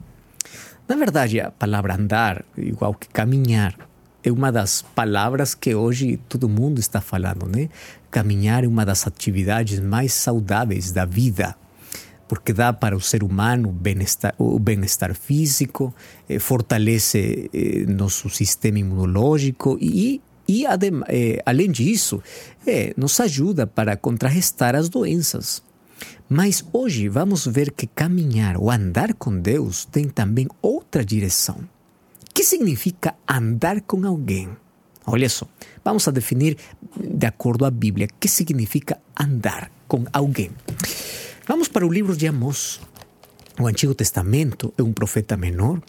Na 0.88 0.96
verdade, 0.96 1.40
a 1.40 1.52
palavra 1.52 1.96
andar, 1.96 2.44
igual 2.58 2.96
que 2.96 3.08
caminhar, 3.08 3.76
é 4.24 4.32
uma 4.32 4.52
das 4.52 4.82
palavras 4.82 5.54
que 5.54 5.74
hoje 5.74 6.18
todo 6.28 6.50
mundo 6.50 6.80
está 6.80 7.00
falando, 7.00 7.46
né? 7.46 7.70
Caminhar 8.12 8.64
é 8.64 8.68
uma 8.68 8.86
das 8.86 9.08
atividades 9.08 9.80
mais 9.80 10.14
saudáveis 10.14 10.92
da 10.92 11.06
vida, 11.06 11.56
porque 12.30 12.54
dá 12.54 12.72
para 12.72 12.96
o 12.96 13.02
ser 13.02 13.24
humano 13.24 13.72
bem-estar, 13.72 14.36
o 14.38 14.60
bem-estar 14.60 15.16
físico, 15.16 15.92
eh, 16.30 16.38
fortalece 16.38 17.50
eh, 17.52 17.86
nosso 17.88 18.30
sistema 18.30 18.78
imunológico 18.78 19.80
e, 19.82 20.22
e 20.48 20.64
eh, 20.64 21.42
além 21.44 21.72
disso, 21.72 22.22
nos 22.96 23.20
ajuda 23.20 23.66
para 23.66 23.98
contrarrestar 23.98 24.76
as 24.76 24.90
doenças. 24.90 25.64
Mas 26.30 26.64
hoje 26.72 27.10
vamos 27.10 27.48
ver 27.48 27.72
que 27.72 27.88
caminhar 27.88 28.58
ou 28.58 28.70
andar 28.70 29.16
com 29.16 29.36
Deus 29.36 29.86
tem 29.86 30.08
também 30.08 30.48
outra 30.62 31.04
direção. 31.04 31.56
O 31.58 32.32
que 32.32 32.44
significa 32.44 33.16
andar 33.28 33.82
com 33.82 34.06
alguém? 34.06 34.50
Olha 35.04 35.28
só, 35.28 35.48
vamos 35.84 36.08
a 36.08 36.12
definir 36.12 36.58
de 36.96 37.26
acordo 37.26 37.66
à 37.66 37.72
Bíblia 37.72 38.06
o 38.06 38.20
que 38.20 38.28
significa 38.28 39.00
andar 39.20 39.72
com 39.88 40.06
alguém. 40.14 40.52
Vamos 41.50 41.68
para 41.68 41.84
o 41.84 41.92
livro 41.92 42.16
de 42.16 42.28
Amós. 42.28 42.80
O 43.60 43.66
Antigo 43.66 43.96
Testamento 43.96 44.72
é 44.78 44.84
um 44.84 44.94
profeta 44.94 45.36
menor 45.36 45.82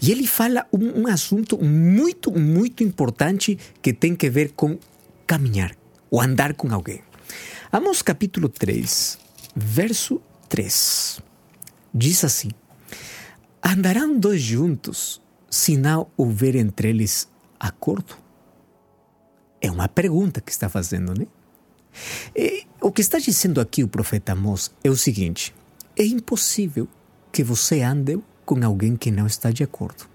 e 0.00 0.12
ele 0.12 0.28
fala 0.28 0.64
um, 0.72 1.00
um 1.00 1.06
assunto 1.08 1.58
muito, 1.58 2.30
muito 2.30 2.84
importante 2.84 3.58
que 3.82 3.92
tem 3.92 4.14
que 4.14 4.30
ver 4.30 4.52
com 4.52 4.78
caminhar 5.26 5.74
ou 6.08 6.20
andar 6.20 6.54
com 6.54 6.72
alguém. 6.72 7.00
Amós 7.72 8.00
capítulo 8.00 8.48
3, 8.48 9.18
verso 9.56 10.22
3. 10.48 11.20
Diz 11.92 12.22
assim: 12.22 12.50
Andarão 13.60 14.16
dois 14.16 14.40
juntos 14.40 15.20
se 15.50 15.76
não 15.76 16.06
houver 16.16 16.54
entre 16.54 16.90
eles 16.90 17.28
acordo? 17.58 18.16
É 19.60 19.68
uma 19.68 19.88
pergunta 19.88 20.40
que 20.40 20.52
está 20.52 20.68
fazendo, 20.68 21.12
né? 21.12 21.26
E, 22.34 22.66
o 22.80 22.92
que 22.92 23.00
está 23.00 23.18
dizendo 23.18 23.60
aqui 23.60 23.82
o 23.82 23.88
profeta 23.88 24.32
Amós 24.32 24.70
é 24.82 24.90
o 24.90 24.96
seguinte: 24.96 25.54
é 25.96 26.04
impossível 26.04 26.88
que 27.32 27.42
você 27.42 27.82
ande 27.82 28.18
com 28.44 28.64
alguém 28.64 28.96
que 28.96 29.10
não 29.10 29.26
está 29.26 29.50
de 29.50 29.62
acordo. 29.62 30.06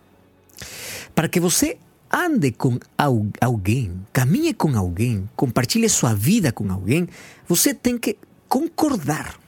Para 1.13 1.27
que 1.27 1.39
você 1.39 1.77
ande 2.12 2.51
com 2.51 2.80
alguém, 3.42 4.06
caminhe 4.13 4.53
com 4.53 4.77
alguém, 4.77 5.30
compartilhe 5.36 5.89
sua 5.89 6.13
vida 6.13 6.51
com 6.51 6.72
alguém, 6.72 7.08
você 7.48 7.74
tem 7.74 7.98
que 7.98 8.18
concordar. 8.48 9.39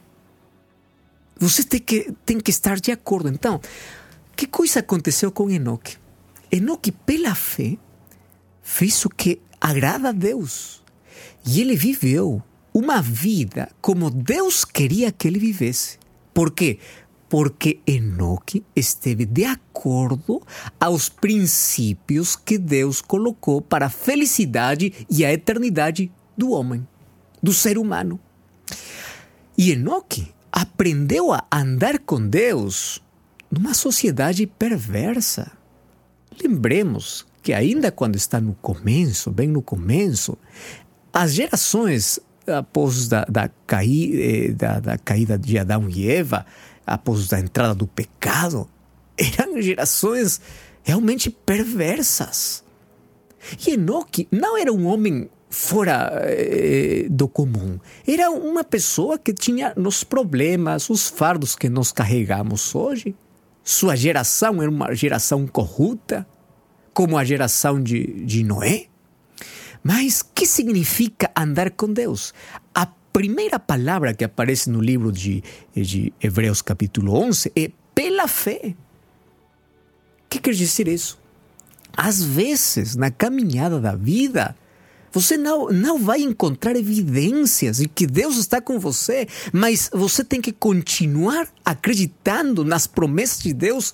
Você 1.37 1.63
tem 1.63 1.79
que, 1.79 2.13
tem 2.25 2.39
que 2.39 2.49
estar 2.49 2.79
de 2.79 2.91
acordo. 2.91 3.29
Então, 3.29 3.61
que 4.35 4.47
coisa 4.47 4.79
aconteceu 4.79 5.31
com 5.31 5.49
Enoque? 5.49 5.97
Enoque, 6.51 6.91
pela 6.91 7.35
fé, 7.35 7.77
fez 8.63 9.03
o 9.05 9.09
que 9.09 9.41
agrada 9.59 10.09
a 10.09 10.11
Deus. 10.11 10.83
E 11.45 11.61
ele 11.61 11.75
viveu 11.75 12.41
uma 12.73 13.01
vida 13.01 13.69
como 13.81 14.09
Deus 14.09 14.65
queria 14.65 15.11
que 15.11 15.27
ele 15.27 15.39
vivesse. 15.39 15.97
Por 16.33 16.51
quê? 16.51 16.79
porque 17.27 17.79
Enoque 17.85 18.63
esteve 18.75 19.25
de 19.25 19.45
acordo 19.45 20.41
aos 20.79 21.09
princípios 21.09 22.35
que 22.35 22.57
Deus 22.57 23.01
colocou 23.01 23.61
para 23.61 23.87
a 23.87 23.89
felicidade 23.89 24.93
e 25.09 25.25
a 25.25 25.33
eternidade 25.33 26.11
do 26.37 26.51
homem, 26.51 26.87
do 27.41 27.51
ser 27.51 27.77
humano. 27.77 28.19
E 29.57 29.71
Enoque 29.71 30.33
aprendeu 30.51 31.33
a 31.33 31.43
andar 31.51 31.99
com 31.99 32.25
Deus 32.25 33.01
numa 33.49 33.73
sociedade 33.73 34.45
perversa. 34.45 35.51
Lembremos 36.41 37.25
que 37.41 37.53
ainda 37.53 37.91
quando 37.91 38.15
está 38.15 38.39
no 38.39 38.53
começo, 38.55 39.31
bem 39.31 39.47
no 39.47 39.61
começo, 39.61 40.37
as 41.15 41.33
gerações 41.33 42.19
após 42.45 43.07
da, 43.07 43.23
da, 43.23 43.49
caí, 43.65 44.49
eh, 44.49 44.51
da, 44.51 44.81
da 44.81 44.97
caída 44.97 45.37
de 45.37 45.57
Adão 45.57 45.89
e 45.89 46.11
Eva, 46.11 46.45
após 46.85 47.31
a 47.31 47.39
entrada 47.39 47.73
do 47.73 47.87
pecado, 47.87 48.69
eram 49.17 49.61
gerações 49.61 50.41
realmente 50.83 51.29
perversas. 51.29 52.65
E 53.65 53.71
Enoque 53.71 54.27
não 54.29 54.57
era 54.57 54.73
um 54.73 54.85
homem 54.87 55.29
fora 55.49 56.11
eh, 56.23 57.07
do 57.09 57.29
comum. 57.29 57.79
Era 58.05 58.29
uma 58.29 58.65
pessoa 58.65 59.17
que 59.17 59.33
tinha 59.33 59.73
os 59.77 60.03
problemas, 60.03 60.89
os 60.89 61.07
fardos 61.07 61.55
que 61.55 61.69
nós 61.69 61.93
carregamos 61.93 62.75
hoje. 62.75 63.15
Sua 63.63 63.95
geração 63.95 64.61
era 64.61 64.69
uma 64.69 64.93
geração 64.93 65.47
corrupta, 65.47 66.27
como 66.93 67.17
a 67.17 67.23
geração 67.23 67.81
de, 67.81 68.25
de 68.25 68.43
Noé. 68.43 68.87
Mas 69.87 70.23
que 70.23 70.47
significa 70.47 71.29
andar 71.37 71.69
com 71.69 71.93
Deus? 71.93 72.33
A 72.73 72.87
primeira 73.13 73.59
palavra 73.59 74.15
que 74.15 74.23
aparece 74.23 74.67
no 74.67 74.81
livro 74.81 75.11
de, 75.11 75.43
de 75.75 76.11
Hebreus, 76.19 76.59
capítulo 76.63 77.13
11, 77.13 77.51
é 77.55 77.69
pela 77.93 78.27
fé. 78.27 78.73
O 78.73 80.27
que 80.27 80.39
quer 80.39 80.55
dizer 80.55 80.87
isso? 80.87 81.19
Às 81.95 82.23
vezes, 82.23 82.95
na 82.95 83.11
caminhada 83.11 83.79
da 83.79 83.95
vida, 83.95 84.55
você 85.11 85.37
não, 85.37 85.69
não 85.69 85.99
vai 85.99 86.19
encontrar 86.19 86.75
evidências 86.75 87.77
de 87.77 87.87
que 87.87 88.07
Deus 88.07 88.37
está 88.37 88.59
com 88.59 88.79
você, 88.79 89.27
mas 89.53 89.91
você 89.93 90.23
tem 90.23 90.41
que 90.41 90.51
continuar 90.51 91.47
acreditando 91.63 92.65
nas 92.65 92.87
promessas 92.87 93.43
de 93.43 93.53
Deus. 93.53 93.93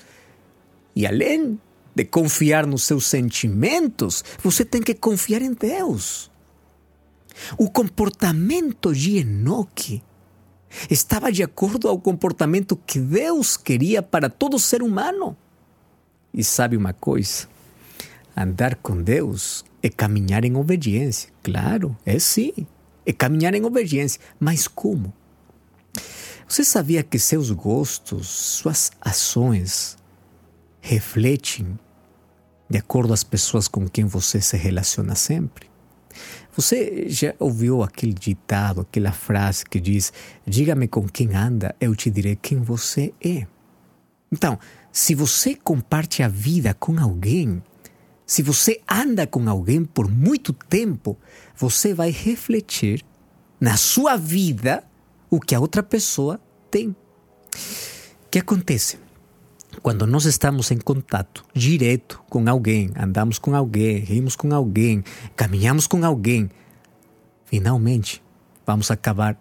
E 0.95 1.05
além 1.05 1.59
de 1.95 2.05
confiar 2.05 2.65
nos 2.65 2.83
seus 2.83 3.05
sentimentos, 3.05 4.23
você 4.41 4.63
tem 4.63 4.81
que 4.81 4.93
confiar 4.93 5.41
em 5.41 5.53
Deus. 5.53 6.31
O 7.57 7.69
comportamento 7.69 8.93
de 8.93 9.17
Enoque 9.17 10.03
estava 10.89 11.31
de 11.31 11.43
acordo 11.43 11.87
ao 11.87 11.99
comportamento 11.99 12.75
que 12.75 12.99
Deus 12.99 13.57
queria 13.57 14.01
para 14.01 14.29
todo 14.29 14.59
ser 14.59 14.81
humano. 14.81 15.35
E 16.33 16.43
sabe 16.43 16.77
uma 16.77 16.93
coisa? 16.93 17.47
Andar 18.35 18.75
com 18.75 19.01
Deus 19.01 19.65
é 19.83 19.89
caminhar 19.89 20.45
em 20.45 20.55
obediência. 20.55 21.29
Claro, 21.43 21.97
é 22.05 22.17
sim. 22.19 22.53
É 23.05 23.11
caminhar 23.11 23.53
em 23.53 23.65
obediência. 23.65 24.21
Mas 24.39 24.67
como? 24.67 25.13
Você 26.47 26.63
sabia 26.63 27.03
que 27.03 27.19
seus 27.19 27.51
gostos, 27.51 28.27
suas 28.27 28.91
ações 29.01 29.97
refletem 30.81 31.79
de 32.69 32.77
acordo 32.77 33.13
às 33.13 33.23
pessoas 33.23 33.67
com 33.67 33.87
quem 33.87 34.05
você 34.05 34.41
se 34.41 34.57
relaciona 34.57 35.15
sempre? 35.15 35.69
Você 36.55 37.05
já 37.07 37.33
ouviu 37.39 37.81
aquele 37.83 38.13
ditado, 38.13 38.81
aquela 38.81 39.11
frase 39.11 39.63
que 39.63 39.79
diz: 39.79 40.11
Diga-me 40.45 40.87
com 40.87 41.07
quem 41.07 41.33
anda, 41.33 41.73
eu 41.79 41.95
te 41.95 42.09
direi 42.09 42.35
quem 42.35 42.59
você 42.59 43.13
é. 43.23 43.47
Então, 44.31 44.59
se 44.91 45.15
você 45.15 45.55
comparte 45.55 46.23
a 46.23 46.27
vida 46.27 46.73
com 46.73 46.99
alguém, 46.99 47.63
se 48.25 48.41
você 48.41 48.81
anda 48.89 49.25
com 49.25 49.47
alguém 49.49 49.85
por 49.85 50.09
muito 50.09 50.51
tempo, 50.51 51.17
você 51.55 51.93
vai 51.93 52.11
refletir 52.11 53.03
na 53.59 53.77
sua 53.77 54.15
vida 54.17 54.83
o 55.29 55.39
que 55.39 55.55
a 55.55 55.59
outra 55.59 55.83
pessoa 55.83 56.39
tem. 56.69 56.89
O 56.89 58.29
que 58.29 58.39
acontece? 58.39 58.97
Quando 59.81 60.05
nós 60.05 60.25
estamos 60.25 60.69
em 60.71 60.77
contato 60.77 61.45
direto 61.53 62.21
com 62.29 62.47
alguém, 62.49 62.91
andamos 62.95 63.39
com 63.39 63.55
alguém, 63.55 63.99
rimos 63.99 64.35
com 64.35 64.53
alguém, 64.53 65.03
caminhamos 65.35 65.87
com 65.87 66.03
alguém, 66.05 66.49
finalmente 67.45 68.21
vamos 68.65 68.91
acabar 68.91 69.37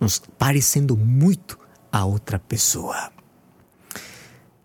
nos 0.00 0.18
parecendo 0.38 0.96
muito 0.96 1.58
a 1.92 2.04
outra 2.04 2.38
pessoa. 2.38 3.12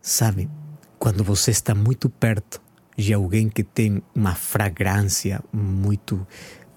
Sabe, 0.02 0.50
quando 0.98 1.24
você 1.24 1.52
está 1.52 1.76
muito 1.76 2.10
perto 2.10 2.62
de 2.98 3.14
alguém 3.14 3.50
que 3.50 3.64
tem 3.64 4.02
uma 4.16 4.36
fragrância 4.36 5.44
muito 5.54 6.26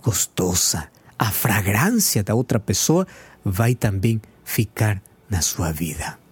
gostosa, 0.02 0.88
a 1.18 1.30
fragrância 1.30 2.22
da 2.22 2.34
outra 2.34 2.60
pessoa 2.60 3.06
vai 3.44 3.74
também 3.74 4.20
ficar 4.44 5.02
na 5.30 5.40
sua 5.40 5.72
vida. 5.72 6.23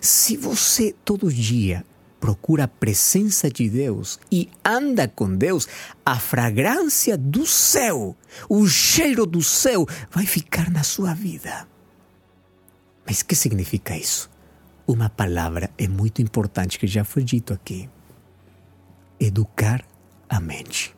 Se 0.00 0.36
você 0.36 0.94
todo 1.04 1.32
dia 1.32 1.84
procura 2.20 2.64
a 2.64 2.68
presença 2.68 3.50
de 3.50 3.68
Deus 3.68 4.18
e 4.30 4.50
anda 4.64 5.08
com 5.08 5.34
Deus, 5.34 5.68
a 6.04 6.18
fragrância 6.18 7.16
do 7.16 7.46
céu, 7.46 8.16
o 8.48 8.66
cheiro 8.66 9.24
do 9.24 9.42
céu 9.42 9.86
vai 10.10 10.26
ficar 10.26 10.70
na 10.70 10.82
sua 10.82 11.14
vida. 11.14 11.66
Mas 13.06 13.22
que 13.22 13.34
significa 13.34 13.96
isso? 13.96 14.28
Uma 14.86 15.08
palavra 15.08 15.70
é 15.78 15.86
muito 15.86 16.20
importante 16.20 16.78
que 16.78 16.86
já 16.86 17.04
foi 17.04 17.22
dito 17.22 17.52
aqui. 17.52 17.88
Educar 19.20 19.84
a 20.28 20.40
mente. 20.40 20.94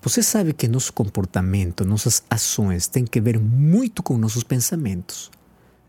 Você 0.00 0.22
sabe 0.22 0.52
que 0.52 0.66
nosso 0.66 0.92
comportamento, 0.92 1.84
nossas 1.84 2.24
ações 2.28 2.88
têm 2.88 3.04
que 3.04 3.20
ver 3.20 3.38
muito 3.38 4.02
com 4.02 4.18
nossos 4.18 4.42
pensamentos. 4.42 5.30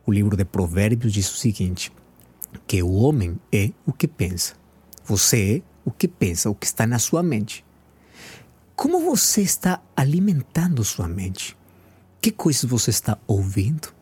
O 0.06 0.12
livro 0.12 0.36
de 0.36 0.44
Provérbios 0.44 1.13
diz 1.13 1.32
o 1.32 1.38
seguinte: 1.38 1.92
que 2.68 2.84
o 2.84 2.92
homem 2.92 3.39
é 3.52 3.72
o 3.86 3.94
que 3.94 4.08
pensa. 4.08 4.56
Você 5.06 5.58
é 5.58 5.62
o 5.86 5.92
que 5.92 6.08
pensa, 6.08 6.50
o 6.50 6.56
que 6.56 6.66
está 6.66 6.86
na 6.86 7.00
sua 7.00 7.24
mente. 7.24 7.66
Como 8.76 9.00
você 9.00 9.42
está 9.42 9.82
alimentando 9.96 10.84
sua 10.84 11.08
mente? 11.08 11.58
Que 12.22 12.32
coisas 12.32 12.66
você 12.66 12.89
está 12.89 13.18
ouvindo? 13.28 13.94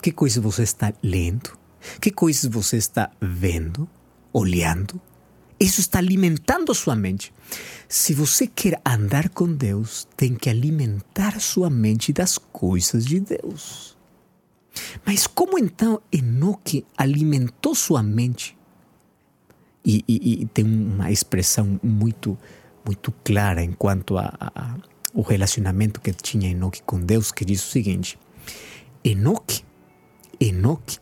Que 0.00 0.10
coisas 0.10 0.42
você 0.42 0.62
está 0.62 0.92
lendo? 1.02 1.56
Que 2.00 2.10
coisas 2.10 2.50
você 2.50 2.76
está 2.76 3.10
vendo, 3.20 3.88
olhando? 4.32 5.00
Isso 5.58 5.80
está 5.80 5.98
alimentando 5.98 6.74
sua 6.74 6.96
mente. 6.96 7.32
Se 7.88 8.12
você 8.12 8.46
quer 8.46 8.80
andar 8.84 9.28
com 9.28 9.52
Deus, 9.52 10.08
tem 10.16 10.34
que 10.34 10.50
alimentar 10.50 11.40
sua 11.40 11.70
mente 11.70 12.12
das 12.12 12.38
coisas 12.38 13.04
de 13.04 13.20
Deus. 13.20 13.93
Mas 15.04 15.26
como 15.26 15.58
então 15.58 16.00
Enoque 16.12 16.84
alimentou 16.96 17.74
sua 17.74 18.02
mente? 18.02 18.56
E, 19.84 20.02
e, 20.08 20.42
e 20.42 20.46
tem 20.46 20.64
uma 20.64 21.10
expressão 21.10 21.78
muito, 21.82 22.38
muito 22.84 23.12
clara 23.22 23.62
em 23.62 23.72
quanto 23.72 24.16
ao 24.16 25.22
relacionamento 25.22 26.00
que 26.00 26.12
tinha 26.12 26.50
Enoque 26.50 26.82
com 26.82 26.98
Deus, 26.98 27.30
que 27.30 27.44
diz 27.44 27.62
o 27.62 27.70
seguinte: 27.70 28.18
Enoque, 29.04 29.62
Enoque 30.40 30.98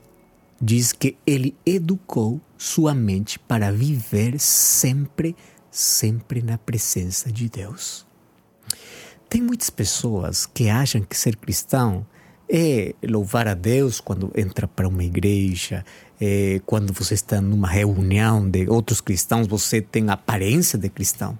diz 0.61 0.93
que 0.93 1.17
ele 1.27 1.57
educou 1.65 2.41
sua 2.59 2.95
mente 2.95 3.39
para 3.39 3.73
viver 3.73 4.39
sempre, 4.39 5.35
sempre 5.71 6.43
na 6.43 6.59
presença 6.59 7.33
de 7.33 7.49
Deus. 7.49 8.07
Tem 9.29 9.41
muitas 9.41 9.71
pessoas 9.71 10.45
que 10.45 10.69
acham 10.69 11.03
que 11.03 11.17
ser 11.17 11.37
cristão 11.37 12.07
é 12.55 12.95
louvar 13.09 13.49
a 13.49 13.55
Deus 13.55 13.99
quando 13.99 14.31
entra 14.37 14.69
para 14.69 14.87
uma 14.87 15.03
igreja, 15.03 15.83
é 16.21 16.61
quando 16.67 16.93
você 16.93 17.15
está 17.15 17.41
numa 17.41 17.67
reunião 17.67 18.47
de 18.47 18.69
outros 18.69 19.01
cristãos, 19.01 19.47
você 19.47 19.81
tem 19.81 20.11
a 20.11 20.13
aparência 20.13 20.79
de 20.79 20.91
cristão. 20.91 21.39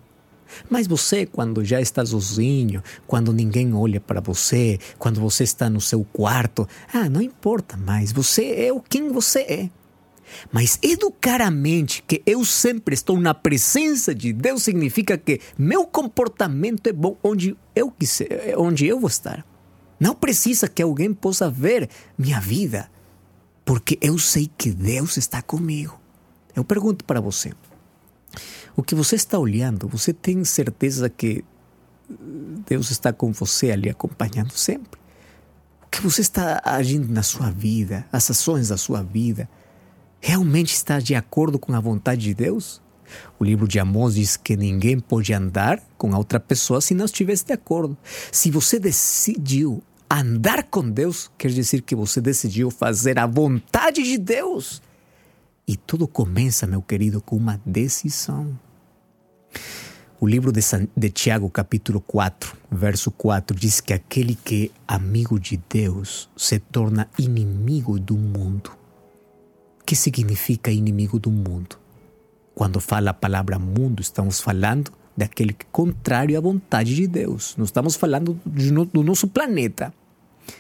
Mas 0.71 0.87
você, 0.87 1.27
quando 1.27 1.63
já 1.63 1.81
está 1.83 2.05
sozinho, 2.05 2.83
quando 3.07 3.33
ninguém 3.33 3.75
olha 3.75 4.01
para 4.01 4.23
você, 4.23 4.79
quando 4.99 5.21
você 5.21 5.45
está 5.45 5.69
no 5.69 5.83
seu 5.83 6.03
quarto, 6.13 6.67
ah, 6.93 7.11
não 7.11 7.21
importa 7.21 7.77
mais, 7.77 8.11
você 8.11 8.67
é 8.67 8.73
o 8.73 8.81
quem 8.81 9.13
você 9.13 9.41
é. 9.41 9.71
Mas 10.51 10.79
educar 10.83 11.43
a 11.43 11.51
mente 11.51 12.03
que 12.07 12.23
eu 12.25 12.43
sempre 12.43 12.95
estou 12.95 13.21
na 13.21 13.35
presença 13.35 14.15
de 14.15 14.33
Deus 14.33 14.63
significa 14.63 15.19
que 15.19 15.41
meu 15.59 15.85
comportamento 15.85 16.87
é 16.87 16.93
bom 16.93 17.19
onde 17.23 17.55
eu 17.75 17.91
quiser, 17.91 18.55
onde 18.57 18.87
eu 18.87 18.99
vou 18.99 19.09
estar. 19.09 19.45
Não 20.03 20.17
precisa 20.17 20.67
que 20.67 20.83
alguém 20.83 21.15
possa 21.15 21.49
ver 21.49 21.89
minha 22.19 22.41
vida, 22.41 22.91
porque 23.65 23.97
eu 24.01 24.19
sei 24.19 24.51
que 24.59 24.73
Deus 24.73 25.17
está 25.17 25.41
comigo. 25.41 25.97
Eu 26.57 26.65
pergunto 26.65 27.05
para 27.05 27.21
você: 27.21 27.53
o 28.75 28.83
que 28.83 28.97
você 28.97 29.15
está 29.15 29.39
olhando, 29.39 29.87
você 29.87 30.13
tem 30.13 30.45
certeza 30.45 31.09
que 31.09 31.45
Deus 32.67 32.91
está 32.91 33.13
com 33.13 33.31
você 33.31 33.71
ali 33.71 33.89
acompanhando 33.89 34.51
sempre? 34.51 35.01
O 35.85 35.87
que 35.89 36.03
você 36.03 36.23
está 36.23 36.61
agindo 36.65 37.13
na 37.13 37.23
sua 37.23 37.53
vida, 37.53 38.05
as 38.11 38.29
ações 38.29 38.69
da 38.69 38.77
sua 38.77 39.03
vida, 39.05 39.49
Realmente 40.25 40.73
está 40.73 41.01
de 41.01 41.17
acordo 41.17 41.59
com 41.59 41.75
a 41.75 41.81
vontade 41.81 42.23
de 42.23 42.33
Deus? 42.33 42.81
O 43.41 43.45
livro 43.45 43.67
de 43.67 43.81
Amós 43.81 44.15
diz 44.15 44.37
que 44.37 44.57
ninguém 44.57 45.01
pode 45.01 45.35
andar 45.35 45.83
com 45.99 46.15
a 46.15 46.17
outra 46.17 46.39
pessoa 46.39 46.81
se 46.81 46.95
não 46.95 47.07
estivesse 47.07 47.45
de 47.45 47.53
acordo. 47.53 47.99
Se 48.31 48.49
você 48.49 48.79
decidiu 48.79 49.83
andar 50.21 50.65
com 50.65 50.89
Deus, 50.89 51.31
quer 51.39 51.51
dizer 51.51 51.83
que 51.83 51.95
você 51.95 52.21
decidiu 52.21 52.71
fazer 52.71 53.19
a 53.19 53.27
vontade 53.27 54.03
de 54.03 54.19
Deus. 54.19 54.83
E 55.67 55.77
tudo 55.77 56.07
começa, 56.07 56.67
meu 56.67 56.83
querido, 56.83 57.21
com 57.21 57.37
uma 57.37 57.61
decisão. 57.65 58.59
O 60.21 60.27
livro 60.27 60.53
de, 60.53 60.61
San, 60.61 60.87
de 60.97 61.11
Tiago, 61.11 61.49
capítulo 61.49 62.01
4, 62.01 62.57
verso 62.71 63.11
4, 63.11 63.57
diz 63.57 63.81
que 63.81 63.93
aquele 63.93 64.35
que 64.35 64.71
é 64.89 64.95
amigo 64.95 65.41
de 65.41 65.61
Deus 65.69 66.29
se 66.37 66.59
torna 66.59 67.09
inimigo 67.19 67.99
do 67.99 68.17
mundo. 68.17 68.71
O 69.81 69.85
que 69.85 69.97
significa 69.97 70.71
inimigo 70.71 71.19
do 71.19 71.31
mundo? 71.31 71.79
Quando 72.55 72.81
fala 72.81 73.11
a 73.11 73.15
palavra 73.15 73.59
mundo, 73.59 74.01
estamos 74.01 74.41
falando 74.41 74.93
daquele 75.17 75.53
que 75.53 75.65
é 75.65 75.69
contrário 75.73 76.37
à 76.37 76.41
vontade 76.41 76.95
de 76.95 77.07
Deus. 77.07 77.57
Não 77.57 77.65
estamos 77.65 77.97
falando 77.97 78.39
do 78.45 79.03
nosso 79.03 79.27
planeta. 79.27 79.93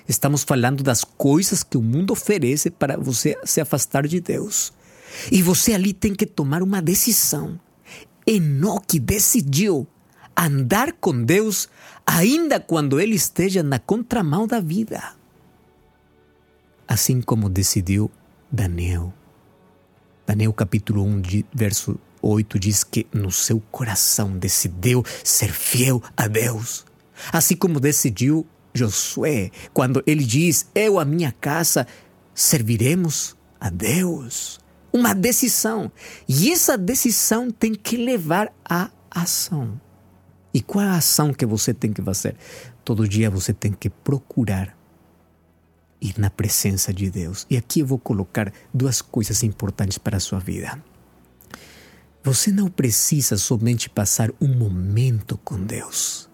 Estamos 0.08 0.42
falando 0.42 0.82
das 0.82 1.04
coisas 1.04 1.62
que 1.62 1.76
o 1.76 1.82
mundo 1.82 2.12
oferece 2.12 2.70
para 2.70 2.96
você 2.96 3.36
se 3.44 3.60
afastar 3.60 4.06
de 4.06 4.20
Deus. 4.20 4.72
E 5.30 5.42
você 5.42 5.74
ali 5.74 5.92
tem 5.92 6.14
que 6.14 6.26
tomar 6.26 6.62
uma 6.62 6.80
decisão. 6.80 7.60
Enoque 8.26 8.98
decidiu 8.98 9.86
andar 10.36 10.92
com 10.94 11.22
Deus 11.24 11.68
ainda 12.06 12.58
quando 12.58 13.00
ele 13.00 13.14
esteja 13.14 13.62
na 13.62 13.78
contramão 13.78 14.46
da 14.46 14.60
vida. 14.60 15.14
Assim 16.86 17.20
como 17.20 17.48
decidiu 17.48 18.10
Daniel. 18.50 19.12
Daniel 20.26 20.52
capítulo 20.52 21.04
1, 21.04 21.22
verso 21.52 21.98
8 22.20 22.58
diz 22.58 22.84
que 22.84 23.06
no 23.12 23.30
seu 23.30 23.60
coração 23.70 24.36
decidiu 24.36 25.04
ser 25.24 25.52
fiel 25.52 26.02
a 26.16 26.28
Deus. 26.28 26.84
Assim 27.32 27.56
como 27.56 27.80
decidiu 27.80 28.46
Josué, 28.74 29.50
quando 29.72 30.02
ele 30.06 30.24
diz: 30.24 30.66
Eu, 30.74 30.98
a 30.98 31.04
minha 31.04 31.32
casa, 31.32 31.86
serviremos 32.34 33.36
a 33.60 33.70
Deus 33.70 34.60
uma 34.92 35.14
decisão. 35.14 35.90
E 36.28 36.52
essa 36.52 36.76
decisão 36.76 37.50
tem 37.50 37.74
que 37.74 37.96
levar 37.96 38.52
à 38.64 38.90
ação. 39.10 39.80
E 40.52 40.60
qual 40.60 40.84
a 40.84 40.96
ação 40.96 41.32
que 41.32 41.46
você 41.46 41.72
tem 41.72 41.92
que 41.92 42.02
fazer? 42.02 42.36
Todo 42.84 43.08
dia 43.08 43.30
você 43.30 43.52
tem 43.52 43.72
que 43.72 43.88
procurar 43.88 44.76
ir 46.00 46.18
na 46.18 46.28
presença 46.28 46.92
de 46.92 47.10
Deus. 47.10 47.46
E 47.48 47.56
aqui 47.56 47.80
eu 47.80 47.86
vou 47.86 47.98
colocar 47.98 48.52
duas 48.74 49.00
coisas 49.00 49.42
importantes 49.42 49.96
para 49.96 50.16
a 50.16 50.20
sua 50.20 50.40
vida. 50.40 50.82
Você 52.24 52.52
não 52.52 52.68
precisa 52.68 53.36
somente 53.36 53.88
passar 53.88 54.30
um 54.40 54.48
momento 54.48 55.38
com 55.38 55.58
Deus. 55.58 56.28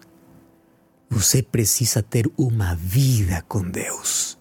Você 1.09 1.41
precisa 1.41 2.03
ter 2.03 2.29
uma 2.37 2.75
vida 2.75 3.43
com 3.47 3.67
Deus. 3.67 4.37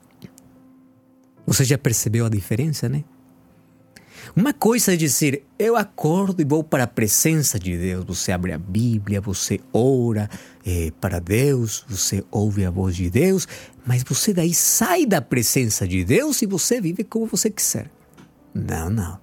Você 1.47 1.65
já 1.65 1.79
percebeu 1.79 2.27
a 2.27 2.29
diferença, 2.29 2.89
né? 2.89 3.05
Uma 4.37 4.53
coisa 4.53 4.93
é 4.93 4.97
dizer, 4.97 5.47
eu 5.59 5.77
acordo 5.77 6.43
e 6.43 6.45
vou 6.45 6.63
para 6.63 6.85
a 6.85 6.87
presença 6.87 7.59
de 7.59 7.77
Deus. 7.77 8.05
Você 8.05 8.31
abre 8.31 8.53
a 8.53 8.59
Bíblia, 8.59 9.21
você 9.21 9.59
ora 9.73 10.29
é, 10.65 10.93
para 11.01 11.19
Deus, 11.19 11.85
você 11.89 12.23
ouve 12.31 12.65
a 12.67 12.71
voz 12.71 12.95
de 12.95 13.09
Deus, 13.09 13.49
mas 13.87 14.03
você 14.03 14.35
daí 14.35 14.53
sai 14.53 15.07
da 15.07 15.23
presença 15.23 15.89
de 15.89 16.05
Deus 16.05 16.43
e 16.43 16.47
você 16.47 16.81
vive 16.81 17.03
como 17.03 17.27
você 17.27 17.51
quiser. 17.51 17.91
Não, 18.55 18.91
não. 18.91 19.19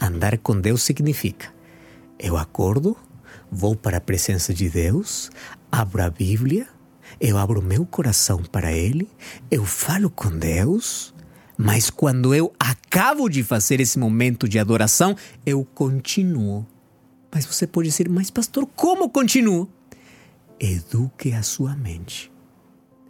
Andar 0.00 0.38
com 0.38 0.58
Deus 0.58 0.82
significa: 0.82 1.52
eu 2.18 2.36
acordo, 2.36 2.96
vou 3.50 3.76
para 3.76 3.98
a 3.98 4.00
presença 4.00 4.54
de 4.54 4.70
Deus, 4.70 5.30
abro 5.70 6.02
a 6.02 6.10
Bíblia, 6.10 6.66
eu 7.20 7.36
abro 7.36 7.60
meu 7.62 7.84
coração 7.84 8.42
para 8.42 8.72
Ele, 8.72 9.08
eu 9.50 9.64
falo 9.64 10.08
com 10.08 10.30
Deus, 10.30 11.14
mas 11.56 11.90
quando 11.90 12.34
eu 12.34 12.52
acabo 12.58 13.28
de 13.28 13.42
fazer 13.42 13.80
esse 13.80 13.98
momento 13.98 14.48
de 14.48 14.58
adoração, 14.58 15.16
eu 15.44 15.64
continuo. 15.64 16.66
Mas 17.32 17.44
você 17.44 17.66
pode 17.66 17.88
dizer, 17.88 18.08
mas 18.08 18.30
pastor, 18.30 18.66
como 18.76 19.10
continuo? 19.10 19.68
Eduque 20.60 21.32
a 21.32 21.42
sua 21.42 21.74
mente. 21.74 22.32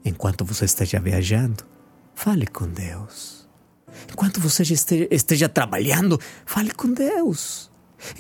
Enquanto 0.05 0.45
você 0.45 0.65
esteja 0.65 0.99
viajando, 0.99 1.65
fale 2.15 2.47
com 2.47 2.67
Deus. 2.67 3.47
Enquanto 4.11 4.41
você 4.41 4.63
esteja, 5.11 5.49
trabalhando, 5.49 6.21
fale 6.47 6.71
com 6.73 6.93
Deus. 6.93 7.71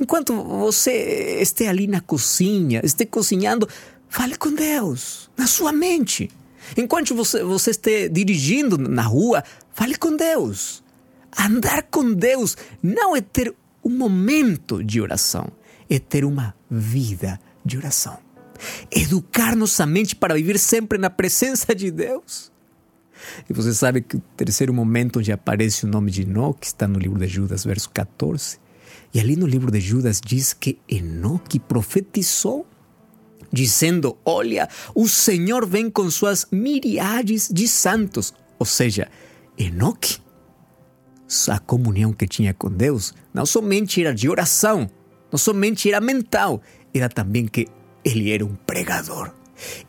Enquanto 0.01 0.35
você 0.35 1.41
esteja 1.41 1.71
ali 1.71 1.87
na 1.87 2.01
cozinha, 2.01 2.81
esteja 2.85 3.11
cozinhando, 3.11 3.69
fale 4.09 4.37
com 4.37 4.55
Deus, 4.55 5.31
na 5.37 5.47
sua 5.47 5.73
mente. 5.73 6.31
Enquanto 6.77 7.15
você, 7.15 7.43
você 7.43 7.71
esteja 7.71 8.09
dirigindo 8.09 8.77
na 8.77 9.03
rua, 9.03 9.43
fale 9.73 9.97
com 9.97 10.17
Deus. 10.17 10.83
Andar 11.39 11.85
com 11.85 12.13
Deus 12.13 12.57
não 12.83 13.17
é 13.17 13.21
ter 13.21 13.55
um 13.85 13.91
momento 13.91 14.83
de 14.83 15.01
oração, 15.01 15.51
é 15.89 15.99
ter 15.99 16.25
uma 16.25 16.55
vida 16.71 17.41
de 17.65 17.77
oração. 17.77 18.19
Educar 18.91 19.55
nossa 19.55 19.87
mente 19.87 20.17
para 20.17 20.35
viver 20.35 20.59
sempre 20.59 20.99
na 20.99 21.09
presença 21.09 21.75
de 21.75 21.91
Deus. 21.91 22.51
E 23.49 23.53
você 23.53 23.73
sabe 23.75 24.01
que 24.01 24.17
o 24.17 24.23
terceiro 24.37 24.73
momento 24.73 25.19
onde 25.19 25.33
aparece 25.33 25.85
o 25.85 25.89
nome 25.89 26.11
de 26.11 26.23
Enoque 26.23 26.67
está 26.67 26.87
no 26.87 26.99
livro 26.99 27.19
de 27.19 27.27
Judas, 27.27 27.65
verso 27.65 27.91
14. 27.91 28.59
E 29.13 29.21
ali 29.21 29.37
no 29.37 29.47
livro 29.47 29.71
de 29.71 29.81
Judas 29.81 30.21
diz 30.25 30.53
que 30.53 30.79
Enoque 30.89 31.59
profetizou 31.59 32.67
dizendo: 33.53 34.17
Olha, 34.25 34.69
o 34.95 35.09
Senhor 35.09 35.67
vem 35.67 35.91
com 35.91 36.11
suas 36.11 36.47
miríades 36.51 37.49
de 37.53 37.67
santos. 37.67 38.35
Ou 38.59 38.67
seja, 38.67 39.09
Enoque, 39.57 40.19
a 41.49 41.59
comunhão 41.59 42.13
que 42.13 42.27
tinha 42.27 42.55
com 42.55 42.71
Deus, 42.71 43.15
não 43.33 43.45
somente 43.45 44.01
era 44.01 44.15
de 44.15 44.29
oração, 44.29 44.89
não 45.31 45.39
somente 45.39 45.89
era 45.89 46.01
mental, 46.01 46.63
era 46.93 47.09
também 47.09 47.47
que 47.47 47.67
ele 48.05 48.33
era 48.33 48.45
um 48.45 48.55
pregador. 48.55 49.33